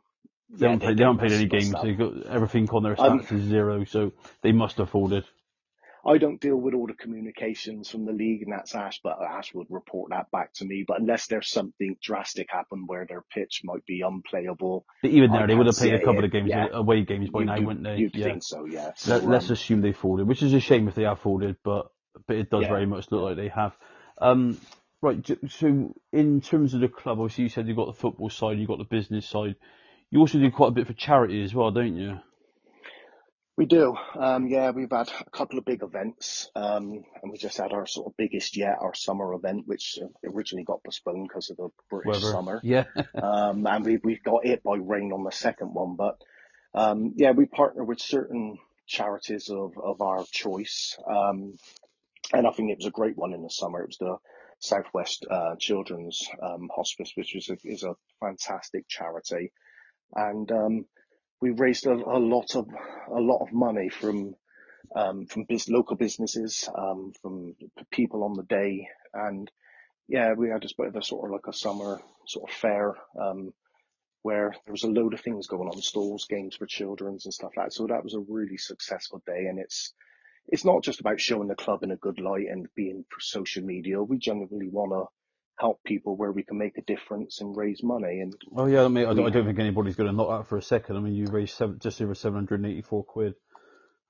they 0.59 0.65
yeah, 0.65 0.71
haven't 0.71 0.81
played. 0.81 0.97
They 0.97 1.03
haven't 1.03 1.19
played 1.19 1.33
any 1.33 1.47
games. 1.47 1.75
They've 1.81 1.97
got 1.97 2.25
everything 2.27 2.69
on 2.71 2.83
their 2.83 2.95
Um, 2.97 3.21
stats 3.21 3.31
is 3.31 3.43
zero, 3.43 3.85
so 3.85 4.13
they 4.43 4.51
must 4.53 4.77
have 4.77 4.89
folded. 4.89 5.25
I 6.05 6.17
don't 6.17 6.41
deal 6.41 6.55
with 6.55 6.73
all 6.73 6.87
the 6.87 6.93
communications 6.93 7.89
from 7.89 8.05
the 8.05 8.11
league, 8.11 8.41
and 8.41 8.51
that's 8.51 8.73
Ash, 8.73 8.99
but 9.03 9.21
Ash 9.21 9.53
would 9.53 9.67
report 9.69 10.09
that 10.11 10.31
back 10.31 10.53
to 10.55 10.65
me. 10.65 10.83
But 10.87 10.99
unless 10.99 11.27
there's 11.27 11.49
something 11.49 11.95
drastic 12.01 12.47
happen 12.49 12.85
where 12.87 13.05
their 13.05 13.23
pitch 13.33 13.61
might 13.63 13.85
be 13.85 14.01
unplayable, 14.01 14.85
But 15.01 15.11
even 15.11 15.31
I 15.31 15.39
there, 15.39 15.47
they 15.47 15.55
would 15.55 15.67
have 15.67 15.75
played 15.75 15.93
a 15.93 15.99
couple 15.99 16.19
it, 16.19 16.25
of 16.25 16.31
games, 16.31 16.49
yeah. 16.49 16.67
away 16.71 17.03
games 17.03 17.29
by 17.29 17.41
you, 17.41 17.45
now, 17.45 17.55
you, 17.55 17.67
wouldn't 17.67 17.85
they? 17.85 17.97
you'd 17.97 18.15
yeah. 18.15 18.25
think 18.25 18.43
so, 18.43 18.65
yeah. 18.65 18.91
So, 18.95 19.13
Let, 19.15 19.25
let's 19.27 19.47
um, 19.49 19.53
assume 19.53 19.81
they 19.81 19.93
folded, 19.93 20.27
which 20.27 20.41
is 20.41 20.53
a 20.53 20.59
shame 20.59 20.87
if 20.87 20.95
they 20.95 21.03
have 21.03 21.19
folded, 21.19 21.57
but 21.63 21.87
but 22.27 22.35
it 22.35 22.49
does 22.49 22.63
Yeah. 22.63 22.69
very 22.69 22.85
much 22.85 23.11
look 23.11 23.21
like 23.23 23.37
they 23.37 23.47
have. 23.49 23.73
Um, 24.17 24.57
right. 25.01 25.25
So 25.49 25.95
in 26.11 26.41
terms 26.41 26.73
of 26.73 26.81
the 26.81 26.87
club, 26.87 27.19
obviously 27.19 27.45
you 27.45 27.49
said 27.49 27.67
you've 27.67 27.77
got 27.77 27.87
the 27.87 27.99
football 27.99 28.29
side, 28.29 28.57
you've 28.57 28.67
got 28.67 28.79
the 28.79 28.83
business 28.85 29.25
side. 29.25 29.55
You 30.09 30.19
also 30.19 30.39
do 30.39 30.51
quite 30.51 30.69
a 30.69 30.71
bit 30.71 30.87
for 30.87 30.93
charity 30.93 31.43
as 31.43 31.55
well, 31.55 31.71
don't 31.71 31.95
you? 31.95 32.19
We 33.61 33.67
do. 33.67 33.95
Um, 34.19 34.47
yeah, 34.47 34.71
we've 34.71 34.89
had 34.89 35.11
a 35.19 35.29
couple 35.29 35.59
of 35.59 35.65
big 35.65 35.83
events, 35.83 36.49
um, 36.55 37.03
and 37.21 37.31
we 37.31 37.37
just 37.37 37.59
had 37.59 37.73
our 37.73 37.85
sort 37.85 38.07
of 38.07 38.17
biggest 38.17 38.57
yet, 38.57 38.79
our 38.81 38.95
summer 38.95 39.35
event, 39.35 39.67
which 39.67 39.99
uh, 40.01 40.07
originally 40.27 40.63
got 40.63 40.83
postponed 40.83 41.27
because 41.27 41.51
of 41.51 41.57
the 41.57 41.69
British 41.87 42.23
Weather 42.23 42.31
summer. 42.31 42.59
Yeah. 42.63 42.85
Um, 43.13 43.67
and 43.67 43.85
we, 43.85 43.99
we 44.03 44.17
got 44.17 44.47
hit 44.47 44.63
by 44.63 44.77
rain 44.77 45.11
on 45.13 45.23
the 45.23 45.31
second 45.31 45.75
one, 45.75 45.95
but, 45.95 46.17
um, 46.73 47.13
yeah, 47.17 47.33
we 47.33 47.45
partner 47.45 47.83
with 47.83 48.01
certain 48.01 48.57
charities 48.87 49.51
of, 49.51 49.73
of 49.77 50.01
our 50.01 50.25
choice. 50.31 50.97
Um, 51.07 51.53
and 52.33 52.47
I 52.47 52.51
think 52.53 52.71
it 52.71 52.79
was 52.79 52.87
a 52.87 52.91
great 52.91 53.15
one 53.15 53.31
in 53.31 53.43
the 53.43 53.49
summer. 53.51 53.83
It 53.83 53.89
was 53.89 53.97
the 53.99 54.17
Southwest, 54.57 55.27
uh, 55.29 55.55
Children's, 55.59 56.27
um, 56.41 56.67
Hospice, 56.75 57.11
which 57.13 57.35
is 57.35 57.47
a, 57.51 57.57
is 57.63 57.83
a 57.83 57.93
fantastic 58.19 58.87
charity. 58.87 59.51
And, 60.15 60.51
um, 60.51 60.85
we 61.41 61.49
raised 61.51 61.85
a, 61.87 61.91
a 61.91 62.19
lot 62.19 62.55
of, 62.55 62.67
a 63.13 63.19
lot 63.19 63.41
of 63.41 63.51
money 63.51 63.89
from, 63.89 64.35
um, 64.95 65.25
from 65.25 65.45
biz- 65.49 65.69
local 65.69 65.95
businesses, 65.95 66.69
um, 66.77 67.13
from 67.21 67.55
people 67.91 68.23
on 68.23 68.33
the 68.33 68.43
day. 68.43 68.87
And 69.13 69.49
yeah, 70.07 70.33
we 70.33 70.49
had 70.49 70.61
just 70.61 70.77
bit 70.77 70.87
of 70.87 70.95
a 70.95 71.01
sort 71.01 71.25
of 71.25 71.31
like 71.31 71.47
a 71.47 71.53
summer 71.53 71.99
sort 72.27 72.49
of 72.49 72.55
fair, 72.55 72.95
um, 73.19 73.53
where 74.21 74.53
there 74.65 74.71
was 74.71 74.83
a 74.83 74.87
load 74.87 75.13
of 75.15 75.21
things 75.21 75.47
going 75.47 75.67
on, 75.67 75.81
stalls, 75.81 76.27
games 76.29 76.55
for 76.55 76.67
children's 76.67 77.25
and 77.25 77.33
stuff 77.33 77.51
like 77.57 77.67
that. 77.67 77.73
So 77.73 77.87
that 77.87 78.03
was 78.03 78.13
a 78.13 78.19
really 78.19 78.57
successful 78.57 79.21
day. 79.25 79.47
And 79.49 79.57
it's, 79.57 79.93
it's 80.47 80.65
not 80.65 80.83
just 80.83 80.99
about 80.99 81.19
showing 81.19 81.47
the 81.47 81.55
club 81.55 81.81
in 81.81 81.91
a 81.91 81.95
good 81.95 82.19
light 82.19 82.47
and 82.49 82.67
being 82.75 83.03
for 83.09 83.19
social 83.19 83.63
media. 83.63 84.01
We 84.01 84.17
genuinely 84.19 84.69
want 84.69 84.91
to 84.91 85.05
help 85.61 85.83
people 85.83 86.17
where 86.17 86.31
we 86.31 86.43
can 86.43 86.57
make 86.57 86.77
a 86.77 86.81
difference 86.81 87.39
and 87.39 87.55
raise 87.55 87.81
money. 87.83 88.19
And 88.19 88.33
Oh 88.55 88.65
yeah, 88.65 88.83
I 88.83 88.87
mean, 88.87 89.05
I 89.05 89.13
don't, 89.13 89.27
I 89.27 89.29
don't 89.29 89.45
think 89.45 89.59
anybody's 89.59 89.95
going 89.95 90.09
to 90.09 90.15
knock 90.15 90.29
that 90.29 90.49
for 90.49 90.57
a 90.57 90.61
second. 90.61 90.97
I 90.97 90.99
mean, 90.99 91.13
you 91.13 91.27
raised 91.27 91.55
seven, 91.55 91.79
just 91.79 92.01
over 92.01 92.15
784 92.15 93.03
quid 93.05 93.35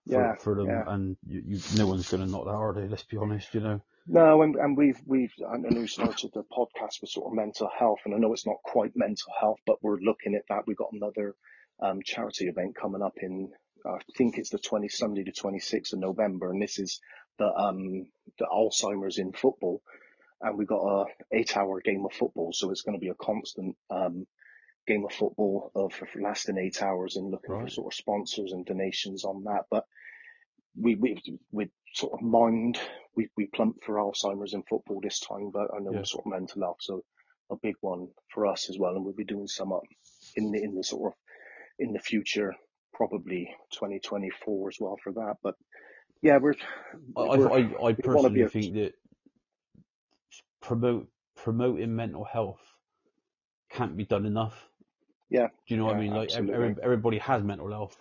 for, 0.08 0.14
Yeah, 0.14 0.36
for 0.36 0.56
them, 0.56 0.68
yeah. 0.68 0.84
and 0.88 1.18
you, 1.28 1.44
you, 1.46 1.60
no 1.78 1.88
one's 1.88 2.10
going 2.10 2.26
to 2.26 2.32
knock 2.32 2.46
that, 2.46 2.52
are 2.52 2.74
they? 2.74 2.88
Let's 2.88 3.04
be 3.04 3.18
honest, 3.18 3.54
you 3.54 3.60
know. 3.60 3.82
No, 4.08 4.42
and, 4.42 4.56
and 4.56 4.76
we've 4.76 5.00
we've 5.06 5.34
I 5.48 5.58
know 5.58 5.80
we 5.80 5.88
started 5.88 6.32
the 6.34 6.44
podcast 6.44 7.02
with 7.02 7.12
sort 7.12 7.28
of 7.28 7.34
mental 7.36 7.70
health, 7.78 8.00
and 8.06 8.16
I 8.16 8.18
know 8.18 8.34
it's 8.34 8.48
not 8.48 8.64
quite 8.64 8.94
mental 8.96 9.32
health, 9.40 9.60
but 9.68 9.84
we're 9.84 10.00
looking 10.00 10.34
at 10.36 10.44
that. 10.50 10.64
We've 10.66 10.78
got 10.78 10.94
another 10.94 11.36
um, 11.82 12.00
charity 12.04 12.48
event 12.48 12.76
coming 12.76 13.04
up 13.04 13.14
in 13.22 13.52
I 13.86 14.00
think 14.18 14.38
it's 14.38 14.50
the 14.50 14.60
twenty 14.60 14.90
Sunday 14.90 15.24
the 15.24 15.32
twenty 15.32 15.60
sixth 15.60 15.94
of 15.94 16.00
November, 16.00 16.52
and 16.52 16.62
this 16.62 16.80
is 16.80 17.00
the 17.38 17.46
um 17.46 18.08
the 18.40 18.46
Alzheimer's 18.52 19.18
in 19.18 19.34
football, 19.34 19.82
and 20.42 20.58
we've 20.58 20.68
got 20.68 20.84
a 20.84 21.06
eight 21.32 21.56
hour 21.58 21.82
game 21.82 22.06
of 22.06 22.14
football, 22.14 22.52
so 22.54 22.72
it's 22.72 22.82
going 22.84 22.98
to 22.98 23.02
be 23.04 23.10
a 23.10 23.16
constant 23.16 23.76
um 23.90 24.26
game 24.88 25.06
of 25.06 25.14
football 25.14 25.72
of 25.76 25.94
lasting 26.20 26.58
eight 26.58 26.82
hours, 26.82 27.16
and 27.16 27.32
looking 27.32 27.60
for 27.60 27.70
sort 27.70 27.94
of 27.94 27.98
sponsors 27.98 28.52
and 28.52 28.66
donations 28.66 29.24
on 29.26 29.44
that, 29.46 29.66
but 29.70 29.86
we 30.80 30.96
we 30.96 31.22
we 31.52 31.70
sort 31.94 32.14
of 32.14 32.22
mind 32.22 32.80
we 33.16 33.30
we 33.38 33.46
plumped 33.48 33.84
for 33.84 33.96
Alzheimer's 33.96 34.54
in 34.54 34.64
football 34.64 35.00
this 35.02 35.20
time, 35.20 35.52
but 35.52 35.68
I 35.76 35.80
know 35.80 35.94
Yeah. 35.94 36.04
sort 36.04 36.26
of 36.26 36.32
mental 36.32 36.62
health, 36.62 36.78
so 36.82 37.04
a 37.52 37.56
big 37.58 37.76
one 37.82 38.08
for 38.34 38.48
us 38.48 38.70
as 38.70 38.78
well, 38.80 38.96
and 38.96 39.04
we'll 39.04 39.14
be 39.14 39.26
doing 39.26 39.48
some 39.48 39.74
up 39.74 39.84
in 40.36 40.52
the 40.52 40.64
in 40.64 40.76
the 40.76 40.84
sort 40.84 41.14
of 41.14 41.18
in 41.80 41.94
the 41.94 42.00
future, 42.00 42.56
probably 42.94 43.54
2024 43.74 44.70
as 44.70 44.78
well 44.80 44.98
for 45.04 45.14
that. 45.14 45.36
But 45.44 45.56
yeah, 46.22 46.38
we're, 46.38 46.56
I, 47.18 47.22
we're 47.36 47.52
I, 47.52 47.58
I 47.84 47.94
we 47.98 48.10
want 48.10 48.28
to 48.28 48.30
be 48.32 48.44
personally 48.44 48.48
think 48.48 48.74
that 48.76 48.94
promote 50.62 51.08
promoting 51.36 51.96
mental 51.96 52.24
health 52.24 52.60
can't 53.72 53.96
be 53.98 54.06
done 54.06 54.26
enough. 54.26 54.70
yeah 55.30 55.48
Do 55.68 55.74
you 55.74 55.78
know 55.78 55.86
what 55.86 55.96
I 55.96 56.00
mean? 56.00 56.14
Like 56.14 56.32
every, 56.34 56.76
everybody 56.84 57.18
has 57.20 57.44
mental 57.44 57.70
health, 57.72 57.98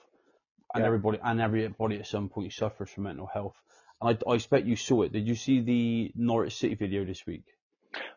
and 0.75 0.83
yeah 0.83 0.87
everybody 0.87 1.19
and 1.23 1.41
everybody 1.41 1.97
at 1.97 2.07
some 2.07 2.29
point 2.29 2.53
suffers 2.53 2.91
from 2.91 3.05
mental 3.05 3.27
health. 3.27 3.57
And 4.01 4.17
I, 4.27 4.31
I 4.31 4.35
expect 4.35 4.67
you 4.67 4.77
saw 4.77 5.03
it. 5.03 5.13
Did 5.13 5.29
you 5.29 5.35
see 5.35 5.61
the 5.61 6.13
Norwich 6.17 6.57
City 6.57 6.75
video 6.75 7.05
this 7.05 7.27
week? 7.27 7.45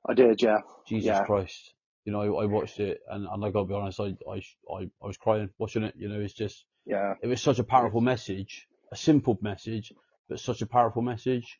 I 0.07 0.13
did 0.13 0.41
yeah 0.41 0.59
Jesus 0.87 1.05
yeah 1.07 1.23
Christ! 1.25 1.73
You 2.05 2.11
know, 2.11 2.21
I, 2.21 2.43
I 2.43 2.45
watched 2.45 2.79
it, 2.79 2.99
and, 3.09 3.25
and 3.25 3.45
I 3.45 3.49
gotta 3.51 3.65
be 3.65 3.73
honest, 3.73 3.99
I, 3.99 4.15
I 4.29 4.41
I 4.71 4.89
I 5.01 5.07
was 5.07 5.17
crying 5.17 5.49
watching 5.57 5.83
it. 5.83 5.93
You 5.97 6.09
know, 6.09 6.19
it's 6.19 6.33
just 6.33 6.65
yeah 6.85 7.13
it 7.21 7.27
was 7.27 7.41
such 7.41 7.59
a 7.59 7.63
powerful 7.63 8.01
message, 8.01 8.67
a 8.91 8.95
simple 8.95 9.37
message, 9.41 9.93
but 10.27 10.39
such 10.39 10.61
a 10.61 10.65
powerful 10.65 11.01
message. 11.01 11.59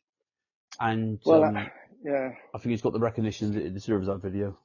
And 0.80 1.20
well 1.24 1.44
um, 1.44 1.70
yeah 2.04 2.30
I 2.54 2.58
think 2.58 2.74
it's 2.74 2.82
got 2.82 2.92
the 2.92 3.00
recognition 3.00 3.54
that 3.54 3.64
it 3.64 3.74
deserves 3.74 4.06
that 4.06 4.22
video. 4.22 4.56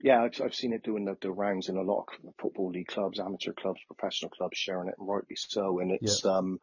Yeah, 0.00 0.22
I've, 0.22 0.38
I've 0.44 0.54
seen 0.54 0.72
it 0.74 0.82
doing 0.82 1.06
the, 1.06 1.16
the 1.20 1.30
rounds 1.30 1.68
in 1.68 1.76
a 1.76 1.82
lot 1.82 2.06
of 2.08 2.34
football 2.38 2.70
league 2.70 2.88
clubs, 2.88 3.18
amateur 3.18 3.52
clubs, 3.52 3.80
professional 3.86 4.30
clubs 4.30 4.58
sharing 4.58 4.88
it, 4.88 4.96
and 4.98 5.08
rightly 5.08 5.36
so. 5.36 5.80
And 5.80 5.92
Yeah, 5.92 5.96
it's, 6.02 6.24
um, 6.26 6.58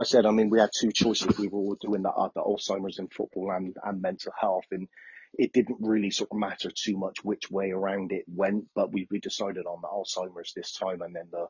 I 0.00 0.04
said, 0.04 0.24
I 0.24 0.30
mean, 0.30 0.50
we 0.50 0.60
had 0.60 0.70
two 0.74 0.92
choices. 0.92 1.38
We 1.38 1.48
were 1.48 1.58
all 1.58 1.76
doing 1.80 2.02
the, 2.02 2.10
uh, 2.10 2.30
the 2.34 2.40
Alzheimer's 2.40 2.98
in 2.98 3.08
football 3.08 3.50
and, 3.50 3.76
and 3.84 4.00
mental 4.00 4.32
health, 4.40 4.64
and 4.70 4.88
it 5.34 5.52
didn't 5.52 5.78
really 5.80 6.10
sort 6.10 6.30
of 6.32 6.38
matter 6.38 6.70
too 6.74 6.96
much 6.96 7.22
which 7.22 7.50
way 7.50 7.70
around 7.70 8.12
it 8.12 8.24
went, 8.26 8.64
but 8.74 8.92
we, 8.92 9.06
we 9.10 9.20
decided 9.20 9.66
on 9.66 9.82
the 9.82 9.88
Alzheimer's 9.88 10.52
this 10.54 10.72
time, 10.72 11.02
and 11.02 11.14
then 11.14 11.28
the, 11.30 11.46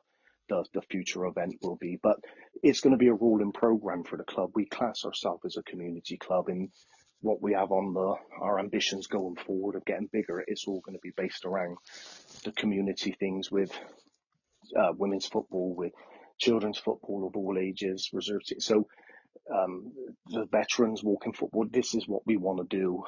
the, 0.49 0.65
the 0.73 0.81
future 0.81 1.25
event 1.25 1.55
will 1.61 1.77
be. 1.77 1.97
But 2.01 2.17
it's 2.61 2.81
going 2.81 2.91
to 2.91 2.97
be 2.97 3.07
a 3.07 3.13
rolling 3.13 3.53
program 3.53 4.03
for 4.03 4.17
the 4.17 4.25
club. 4.25 4.51
We 4.53 4.65
class 4.65 5.05
ourselves 5.05 5.45
as 5.45 5.57
a 5.57 5.63
community 5.63 6.17
club, 6.17 6.49
and 6.49 6.69
what 7.21 7.41
we 7.41 7.53
have 7.53 7.71
on 7.71 7.93
the 7.93 8.15
our 8.41 8.59
ambitions 8.59 9.07
going 9.07 9.35
forward 9.35 9.75
of 9.75 9.85
getting 9.85 10.09
bigger, 10.11 10.43
it's 10.45 10.67
all 10.67 10.81
going 10.81 10.97
to 10.97 11.01
be 11.01 11.13
based 11.15 11.45
around 11.45 11.77
the 12.43 12.51
community 12.51 13.15
things 13.19 13.51
with 13.51 13.71
uh, 14.75 14.91
women's 14.97 15.27
football, 15.27 15.73
with 15.75 15.93
children's 16.39 16.77
football 16.79 17.27
of 17.27 17.35
all 17.35 17.57
ages, 17.59 18.09
reserves. 18.13 18.51
So 18.59 18.87
um, 19.53 19.93
the 20.27 20.45
veterans 20.45 21.03
walking 21.03 21.33
football, 21.33 21.65
this 21.69 21.93
is 21.93 22.07
what 22.07 22.25
we 22.25 22.37
want 22.37 22.57
to 22.59 22.77
do 22.77 23.03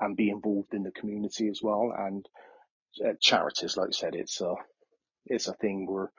and 0.00 0.16
be 0.16 0.30
involved 0.30 0.72
in 0.72 0.82
the 0.82 0.92
community 0.92 1.48
as 1.48 1.60
well. 1.62 1.92
And 1.96 2.26
uh, 3.04 3.12
charities, 3.20 3.76
like 3.76 3.88
I 3.88 3.92
said, 3.92 4.14
it's 4.14 4.40
a 4.40 4.54
it's 5.26 5.48
a 5.48 5.54
thing 5.54 5.86
where 5.86 6.10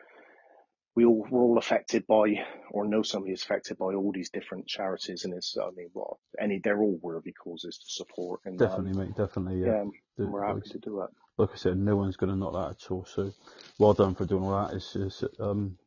we 0.96 1.06
all 1.06 1.26
we're 1.30 1.42
all 1.42 1.58
affected 1.58 2.06
by 2.08 2.46
or 2.72 2.86
know 2.86 3.02
somebody 3.02 3.34
is 3.34 3.44
affected 3.44 3.78
by 3.78 3.94
all 3.94 4.12
these 4.12 4.30
different 4.30 4.68
charities, 4.68 5.26
and 5.26 5.34
it's 5.34 5.56
I 5.58 5.70
mean, 5.76 5.90
well, 5.94 6.20
any 6.40 6.60
they're 6.64 6.82
all 6.82 7.00
worthy 7.02 7.32
causes 7.32 7.78
to 7.78 7.86
support, 7.90 8.42
and 8.46 8.62
um, 8.62 8.68
definitely, 8.70 9.06
mate, 9.06 9.16
definitely. 9.16 9.62
Yeah, 9.62 9.68
yeah, 9.68 9.84
The- 10.18 10.26
we're 10.28 10.46
like, 10.46 10.56
happy 10.58 10.70
to 10.72 10.80
do 10.80 11.02
it. 11.02 11.10
like 11.38 11.52
I 11.54 11.56
said, 11.56 11.78
no 11.78 11.96
one's 11.96 12.18
going 12.18 12.32
to 12.32 12.36
knock 12.38 12.54
that 12.54 12.84
at 12.86 12.92
all. 12.92 13.06
So, 13.06 13.32
well 13.80 13.94
done 13.94 14.16
for 14.16 14.26
doing 14.26 14.44
all 14.44 14.68
that. 14.68 14.76
It's, 14.76 14.96
it's 14.96 15.24
um, 15.40 15.78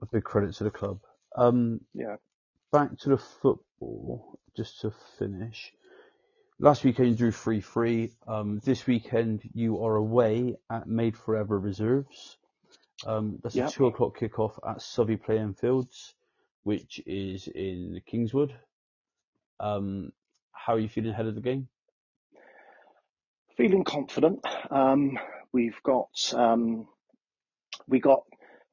a 0.00 0.06
big 0.06 0.24
credit 0.24 0.54
to 0.56 0.64
the 0.64 0.70
club. 0.70 1.00
Um, 1.36 1.80
Yeah, 1.94 2.16
back 2.72 2.96
to 3.00 3.08
the 3.10 3.18
football, 3.18 4.38
just 4.56 4.80
to 4.82 4.92
finish. 5.18 5.72
Last 6.60 6.84
weekend 6.84 7.08
you 7.08 7.14
drew 7.16 7.32
3 7.32 7.60
3. 7.60 8.12
Um, 8.28 8.60
this 8.64 8.86
weekend 8.86 9.42
you 9.54 9.82
are 9.84 9.96
away 9.96 10.56
at 10.70 10.86
Made 10.86 11.16
Forever 11.16 11.58
Reserves. 11.58 12.36
Um, 13.06 13.38
that's 13.42 13.56
a 13.56 13.68
2 13.68 13.86
o'clock 13.86 14.18
kickoff 14.18 14.58
at 14.68 14.82
Southey 14.82 15.16
Playing 15.16 15.54
Fields, 15.54 16.14
which 16.64 17.00
is 17.06 17.48
in 17.48 18.00
Kingswood. 18.06 18.54
Um, 19.58 20.12
how 20.52 20.74
are 20.74 20.78
you 20.78 20.88
feeling 20.88 21.10
ahead 21.10 21.26
of 21.26 21.34
the 21.34 21.40
game? 21.40 21.68
Feeling 23.56 23.84
confident. 23.84 24.44
Um, 24.70 25.18
we've 25.52 25.82
got 25.82 26.10
um, 26.34 26.86
we 27.86 28.00
got 28.00 28.22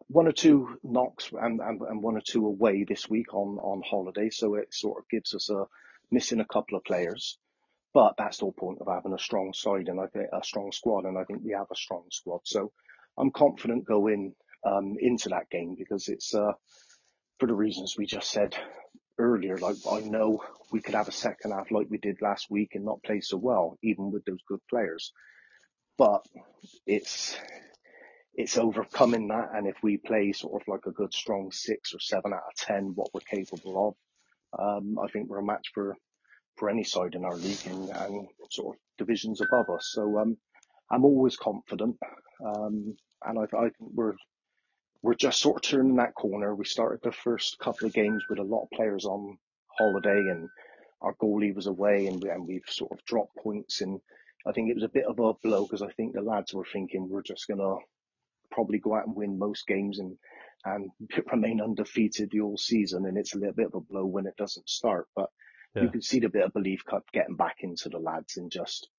one 0.07 0.27
or 0.27 0.31
two 0.31 0.79
knocks 0.83 1.31
and, 1.33 1.59
and, 1.59 1.81
and 1.81 2.01
one 2.01 2.15
or 2.15 2.21
two 2.21 2.45
away 2.45 2.83
this 2.83 3.09
week 3.09 3.33
on, 3.33 3.57
on 3.59 3.81
holiday, 3.85 4.29
so 4.29 4.55
it 4.55 4.73
sort 4.73 4.99
of 4.99 5.09
gives 5.09 5.33
us 5.33 5.49
a 5.49 5.65
missing 6.11 6.39
a 6.39 6.45
couple 6.45 6.77
of 6.77 6.85
players. 6.85 7.37
But 7.93 8.15
that's 8.17 8.37
the 8.37 8.45
whole 8.45 8.53
point 8.53 8.79
of 8.79 8.87
having 8.87 9.13
a 9.13 9.19
strong 9.19 9.53
side 9.53 9.87
and 9.87 9.99
I 9.99 10.07
think 10.07 10.27
a 10.31 10.43
strong 10.43 10.71
squad, 10.71 11.05
and 11.05 11.17
I 11.17 11.23
think 11.23 11.41
we 11.43 11.53
have 11.53 11.71
a 11.71 11.75
strong 11.75 12.03
squad. 12.11 12.41
So 12.43 12.71
I'm 13.17 13.31
confident 13.31 13.85
going 13.85 14.33
um, 14.65 14.95
into 14.99 15.29
that 15.29 15.49
game 15.49 15.75
because 15.77 16.07
it's 16.07 16.33
uh, 16.33 16.53
for 17.39 17.47
the 17.47 17.55
reasons 17.55 17.95
we 17.97 18.05
just 18.05 18.29
said 18.31 18.55
earlier. 19.19 19.57
Like 19.57 19.77
I 19.89 20.01
know 20.01 20.43
we 20.71 20.81
could 20.81 20.95
have 20.95 21.07
a 21.07 21.13
second 21.13 21.51
half 21.51 21.71
like 21.71 21.87
we 21.89 21.97
did 21.97 22.21
last 22.21 22.47
week 22.49 22.71
and 22.73 22.85
not 22.85 23.03
play 23.03 23.21
so 23.21 23.37
well, 23.37 23.77
even 23.83 24.11
with 24.11 24.25
those 24.25 24.41
good 24.47 24.61
players. 24.69 25.11
But 25.97 26.25
it's 26.85 27.35
it's 28.35 28.57
overcoming 28.57 29.29
that, 29.29 29.49
and 29.55 29.67
if 29.67 29.77
we 29.81 29.97
play 29.97 30.31
sort 30.31 30.61
of 30.61 30.67
like 30.67 30.85
a 30.85 30.91
good 30.91 31.13
strong 31.13 31.51
six 31.51 31.93
or 31.93 31.99
seven 31.99 32.33
out 32.33 32.43
of 32.47 32.55
ten, 32.55 32.91
what 32.93 33.09
we're 33.13 33.21
capable 33.21 33.97
of, 34.53 34.59
um, 34.59 34.97
I 35.03 35.09
think 35.11 35.27
we're 35.27 35.39
a 35.39 35.45
match 35.45 35.71
for 35.73 35.95
for 36.57 36.69
any 36.69 36.83
side 36.83 37.15
in 37.15 37.25
our 37.25 37.35
league 37.35 37.65
and, 37.65 37.89
and 37.89 38.27
sort 38.51 38.75
of 38.75 38.81
divisions 38.97 39.41
above 39.41 39.69
us. 39.69 39.91
So 39.93 40.19
um, 40.19 40.37
I'm 40.91 41.05
always 41.05 41.35
confident, 41.35 41.97
um, 42.45 42.95
and 43.25 43.39
I, 43.39 43.43
I 43.57 43.61
think 43.63 43.91
we're 43.93 44.15
we're 45.01 45.15
just 45.15 45.39
sort 45.39 45.57
of 45.57 45.61
turning 45.61 45.95
that 45.97 46.15
corner. 46.15 46.55
We 46.55 46.65
started 46.65 46.99
the 47.03 47.11
first 47.11 47.59
couple 47.59 47.87
of 47.87 47.93
games 47.93 48.23
with 48.29 48.39
a 48.39 48.43
lot 48.43 48.63
of 48.63 48.71
players 48.71 49.05
on 49.05 49.37
holiday, 49.77 50.19
and 50.19 50.49
our 51.01 51.13
goalie 51.21 51.55
was 51.55 51.67
away, 51.67 52.07
and, 52.07 52.21
we, 52.21 52.29
and 52.29 52.47
we've 52.47 52.65
sort 52.67 52.91
of 52.91 53.03
dropped 53.05 53.35
points. 53.37 53.81
And 53.81 53.99
I 54.45 54.51
think 54.51 54.69
it 54.69 54.75
was 54.75 54.83
a 54.83 54.89
bit 54.89 55.05
of 55.05 55.19
a 55.19 55.33
blow 55.33 55.63
because 55.63 55.81
I 55.81 55.91
think 55.91 56.13
the 56.13 56.21
lads 56.21 56.53
were 56.53 56.65
thinking 56.71 57.09
we're 57.09 57.21
just 57.21 57.47
gonna 57.47 57.75
probably 58.51 58.79
go 58.79 58.95
out 58.95 59.05
and 59.07 59.15
win 59.15 59.37
most 59.37 59.67
games 59.67 59.99
and 59.99 60.17
and 60.65 60.89
remain 61.31 61.61
undefeated 61.61 62.29
the 62.31 62.39
whole 62.39 62.57
season. 62.57 63.05
And 63.05 63.17
it's 63.17 63.35
a 63.35 63.37
little 63.37 63.53
bit 63.53 63.67
of 63.67 63.75
a 63.75 63.81
blow 63.81 64.05
when 64.05 64.25
it 64.25 64.37
doesn't 64.37 64.69
start, 64.69 65.07
but 65.15 65.29
yeah. 65.75 65.83
you 65.83 65.89
can 65.89 66.01
see 66.01 66.19
the 66.19 66.29
bit 66.29 66.43
of 66.43 66.53
belief 66.53 66.83
cut 66.89 67.03
getting 67.13 67.35
back 67.35 67.57
into 67.59 67.89
the 67.89 67.99
lads 67.99 68.37
and 68.37 68.51
just 68.51 68.89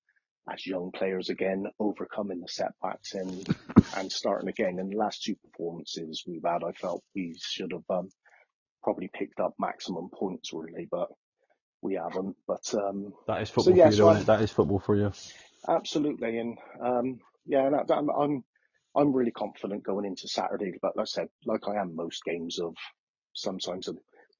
as 0.51 0.65
young 0.65 0.91
players 0.91 1.29
again, 1.29 1.65
overcoming 1.79 2.41
the 2.41 2.47
setbacks 2.47 3.13
and 3.13 3.47
and 3.95 4.11
starting 4.11 4.49
again. 4.49 4.79
In 4.79 4.89
the 4.89 4.97
last 4.97 5.23
two 5.23 5.35
performances 5.35 6.23
we've 6.27 6.43
had, 6.45 6.63
I 6.63 6.71
felt 6.71 7.03
we 7.15 7.35
should 7.39 7.71
have 7.71 7.83
um, 7.89 8.09
probably 8.83 9.09
picked 9.13 9.39
up 9.39 9.53
maximum 9.59 10.09
points 10.09 10.51
really, 10.53 10.87
but 10.89 11.09
we 11.81 11.95
haven't. 11.95 12.35
But 12.47 12.73
um, 12.73 13.13
that 13.27 13.41
is 13.41 13.49
football 13.49 13.75
so, 13.75 13.77
yeah, 13.77 13.89
for 13.89 13.91
you, 13.91 13.97
so 13.97 14.23
That 14.23 14.41
is 14.41 14.51
football 14.51 14.79
for 14.79 14.95
you. 14.95 15.11
Absolutely, 15.67 16.37
and 16.37 16.57
um, 16.81 17.19
yeah, 17.45 17.69
that, 17.69 17.93
I'm, 17.93 18.09
I'm 18.09 18.43
I'm 18.95 19.13
really 19.13 19.31
confident 19.31 19.83
going 19.83 20.05
into 20.05 20.27
Saturday. 20.27 20.73
But 20.81 20.95
like 20.95 21.03
I 21.03 21.05
said, 21.05 21.27
like 21.45 21.67
I 21.67 21.81
am 21.81 21.95
most 21.95 22.23
games 22.23 22.59
of 22.59 22.75
sometimes 23.33 23.87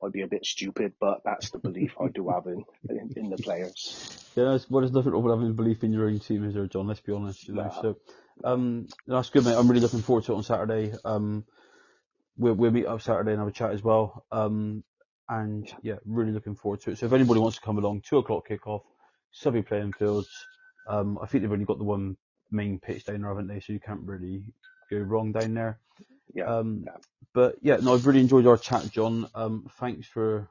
I'd 0.03 0.11
be 0.11 0.21
a 0.21 0.27
bit 0.27 0.45
stupid, 0.45 0.93
but 0.99 1.21
that's 1.25 1.51
the 1.51 1.59
belief 1.59 1.95
I 1.99 2.07
do 2.07 2.29
have 2.29 2.47
in, 2.47 2.63
in, 2.89 3.13
in 3.15 3.29
the 3.29 3.37
players. 3.37 4.17
Yeah, 4.35 4.53
it's, 4.53 4.69
well, 4.69 4.81
there's 4.81 4.93
nothing 4.93 5.11
wrong 5.11 5.23
with 5.23 5.35
having 5.35 5.53
belief 5.53 5.83
in 5.83 5.91
your 5.91 6.07
own 6.07 6.19
team, 6.19 6.45
is 6.45 6.53
there, 6.53 6.67
John? 6.67 6.87
Let's 6.87 7.01
be 7.01 7.11
honest. 7.11 7.47
You 7.47 7.55
know? 7.55 7.63
Nah. 7.63 7.81
So, 7.81 7.97
um, 8.43 8.87
that's 9.07 9.29
good, 9.29 9.43
mate. 9.45 9.55
I'm 9.55 9.67
really 9.67 9.81
looking 9.81 10.01
forward 10.01 10.23
to 10.25 10.33
it 10.33 10.37
on 10.37 10.43
Saturday. 10.43 10.93
Um, 11.03 11.43
we'll, 12.37 12.53
we'll 12.53 12.71
meet 12.71 12.85
up 12.85 13.01
Saturday 13.01 13.31
and 13.31 13.39
have 13.39 13.49
a 13.49 13.51
chat 13.51 13.71
as 13.71 13.83
well. 13.83 14.25
Um, 14.31 14.83
and 15.27 15.71
yeah, 15.81 15.95
really 16.05 16.31
looking 16.31 16.55
forward 16.55 16.81
to 16.81 16.91
it. 16.91 16.97
So 16.97 17.05
if 17.05 17.13
anybody 17.13 17.39
wants 17.39 17.57
to 17.57 17.63
come 17.63 17.77
along, 17.77 18.01
two 18.01 18.17
o'clock 18.17 18.47
kickoff, 18.47 18.81
Subby 19.31 19.61
playing 19.61 19.93
fields. 19.93 20.29
Um, 20.87 21.19
I 21.21 21.27
think 21.27 21.43
they've 21.43 21.51
only 21.51 21.65
got 21.65 21.77
the 21.77 21.83
one 21.83 22.17
main 22.51 22.79
pitch 22.79 23.05
down 23.05 23.21
there, 23.21 23.29
haven't 23.29 23.47
they? 23.47 23.59
So 23.59 23.73
you 23.73 23.79
can't 23.79 24.01
really 24.01 24.43
go 24.89 24.97
wrong 24.97 25.31
down 25.31 25.53
there. 25.53 25.79
Yeah. 26.33 26.45
Um, 26.45 26.83
yeah. 26.85 26.97
But 27.33 27.55
yeah, 27.61 27.77
no, 27.81 27.93
I've 27.93 28.05
really 28.05 28.21
enjoyed 28.21 28.47
our 28.47 28.57
chat, 28.57 28.91
John. 28.91 29.27
Um, 29.35 29.69
thanks 29.79 30.07
for 30.07 30.49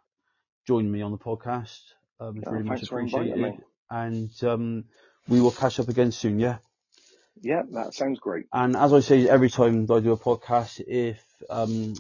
joining 0.67 0.93
me 0.93 1.03
on 1.03 1.13
the 1.13 1.19
podcast. 1.19 1.81
Um, 2.21 2.39
it's 2.39 2.47
yeah, 2.47 2.53
really 2.53 2.65
much 2.65 2.83
appreciated. 2.83 3.55
And 3.91 4.31
um, 4.45 4.85
we 5.29 5.41
will 5.41 5.51
catch 5.51 5.81
up 5.81 5.89
again 5.89 6.13
soon, 6.13 6.39
yeah? 6.39 6.59
Yeah, 7.41 7.63
that 7.73 7.95
sounds 7.95 8.19
great. 8.21 8.47
And 8.53 8.77
as 8.77 8.93
I 8.93 9.01
say 9.01 9.29
every 9.29 9.51
time 9.51 9.85
I 9.91 10.01
do 10.01 10.13
a 10.13 10.17
podcast, 10.19 10.81
if 10.87 11.23
um, 11.51 11.95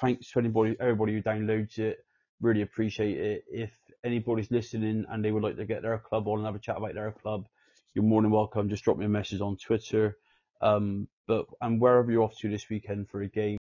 thanks 0.00 0.30
to 0.32 0.40
anybody, 0.40 0.76
everybody 0.80 1.14
who 1.14 1.22
downloads 1.22 1.78
it, 1.78 1.98
really 2.40 2.62
appreciate 2.62 3.18
it. 3.18 3.44
If 3.50 3.70
anybody's 4.04 4.50
listening 4.50 5.06
and 5.08 5.24
they 5.24 5.30
would 5.30 5.42
like 5.42 5.56
to 5.56 5.66
get 5.66 5.82
their 5.82 5.98
club 5.98 6.26
on 6.28 6.38
and 6.38 6.46
have 6.46 6.54
a 6.54 6.58
chat 6.58 6.76
about 6.76 6.94
their 6.94 7.12
club, 7.12 7.46
you're 7.94 8.04
more 8.04 8.22
than 8.22 8.30
welcome. 8.30 8.68
Just 8.68 8.84
drop 8.84 8.96
me 8.98 9.06
a 9.06 9.08
message 9.08 9.40
on 9.40 9.56
Twitter. 9.56 10.16
Um, 10.60 11.08
but 11.26 11.46
and 11.60 11.80
wherever 11.80 12.10
you're 12.10 12.22
off 12.22 12.36
to 12.38 12.50
this 12.50 12.68
weekend 12.68 13.08
for 13.08 13.22
a 13.22 13.28
game. 13.28 13.48